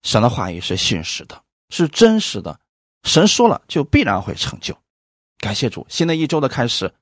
[0.02, 2.58] 神的话语是信实的，是真实的。
[3.04, 4.76] 神说了，就必然会成就。
[5.38, 6.92] 感谢主，新的一周的开始，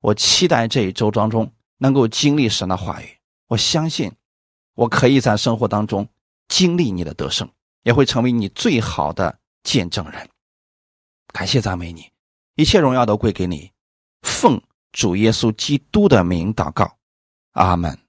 [0.00, 3.18] 我期待这一周当中能够经历神的话语。
[3.48, 4.12] 我相信，
[4.74, 6.08] 我可以在生活当中
[6.48, 7.50] 经历你的得胜，
[7.82, 10.28] 也会成为你最好的见证人。
[11.32, 12.10] 感谢赞美你，
[12.54, 13.70] 一切荣耀都归给你。
[14.22, 14.60] 奉
[14.92, 16.96] 主耶稣基督的名祷告，
[17.52, 17.99] 阿门。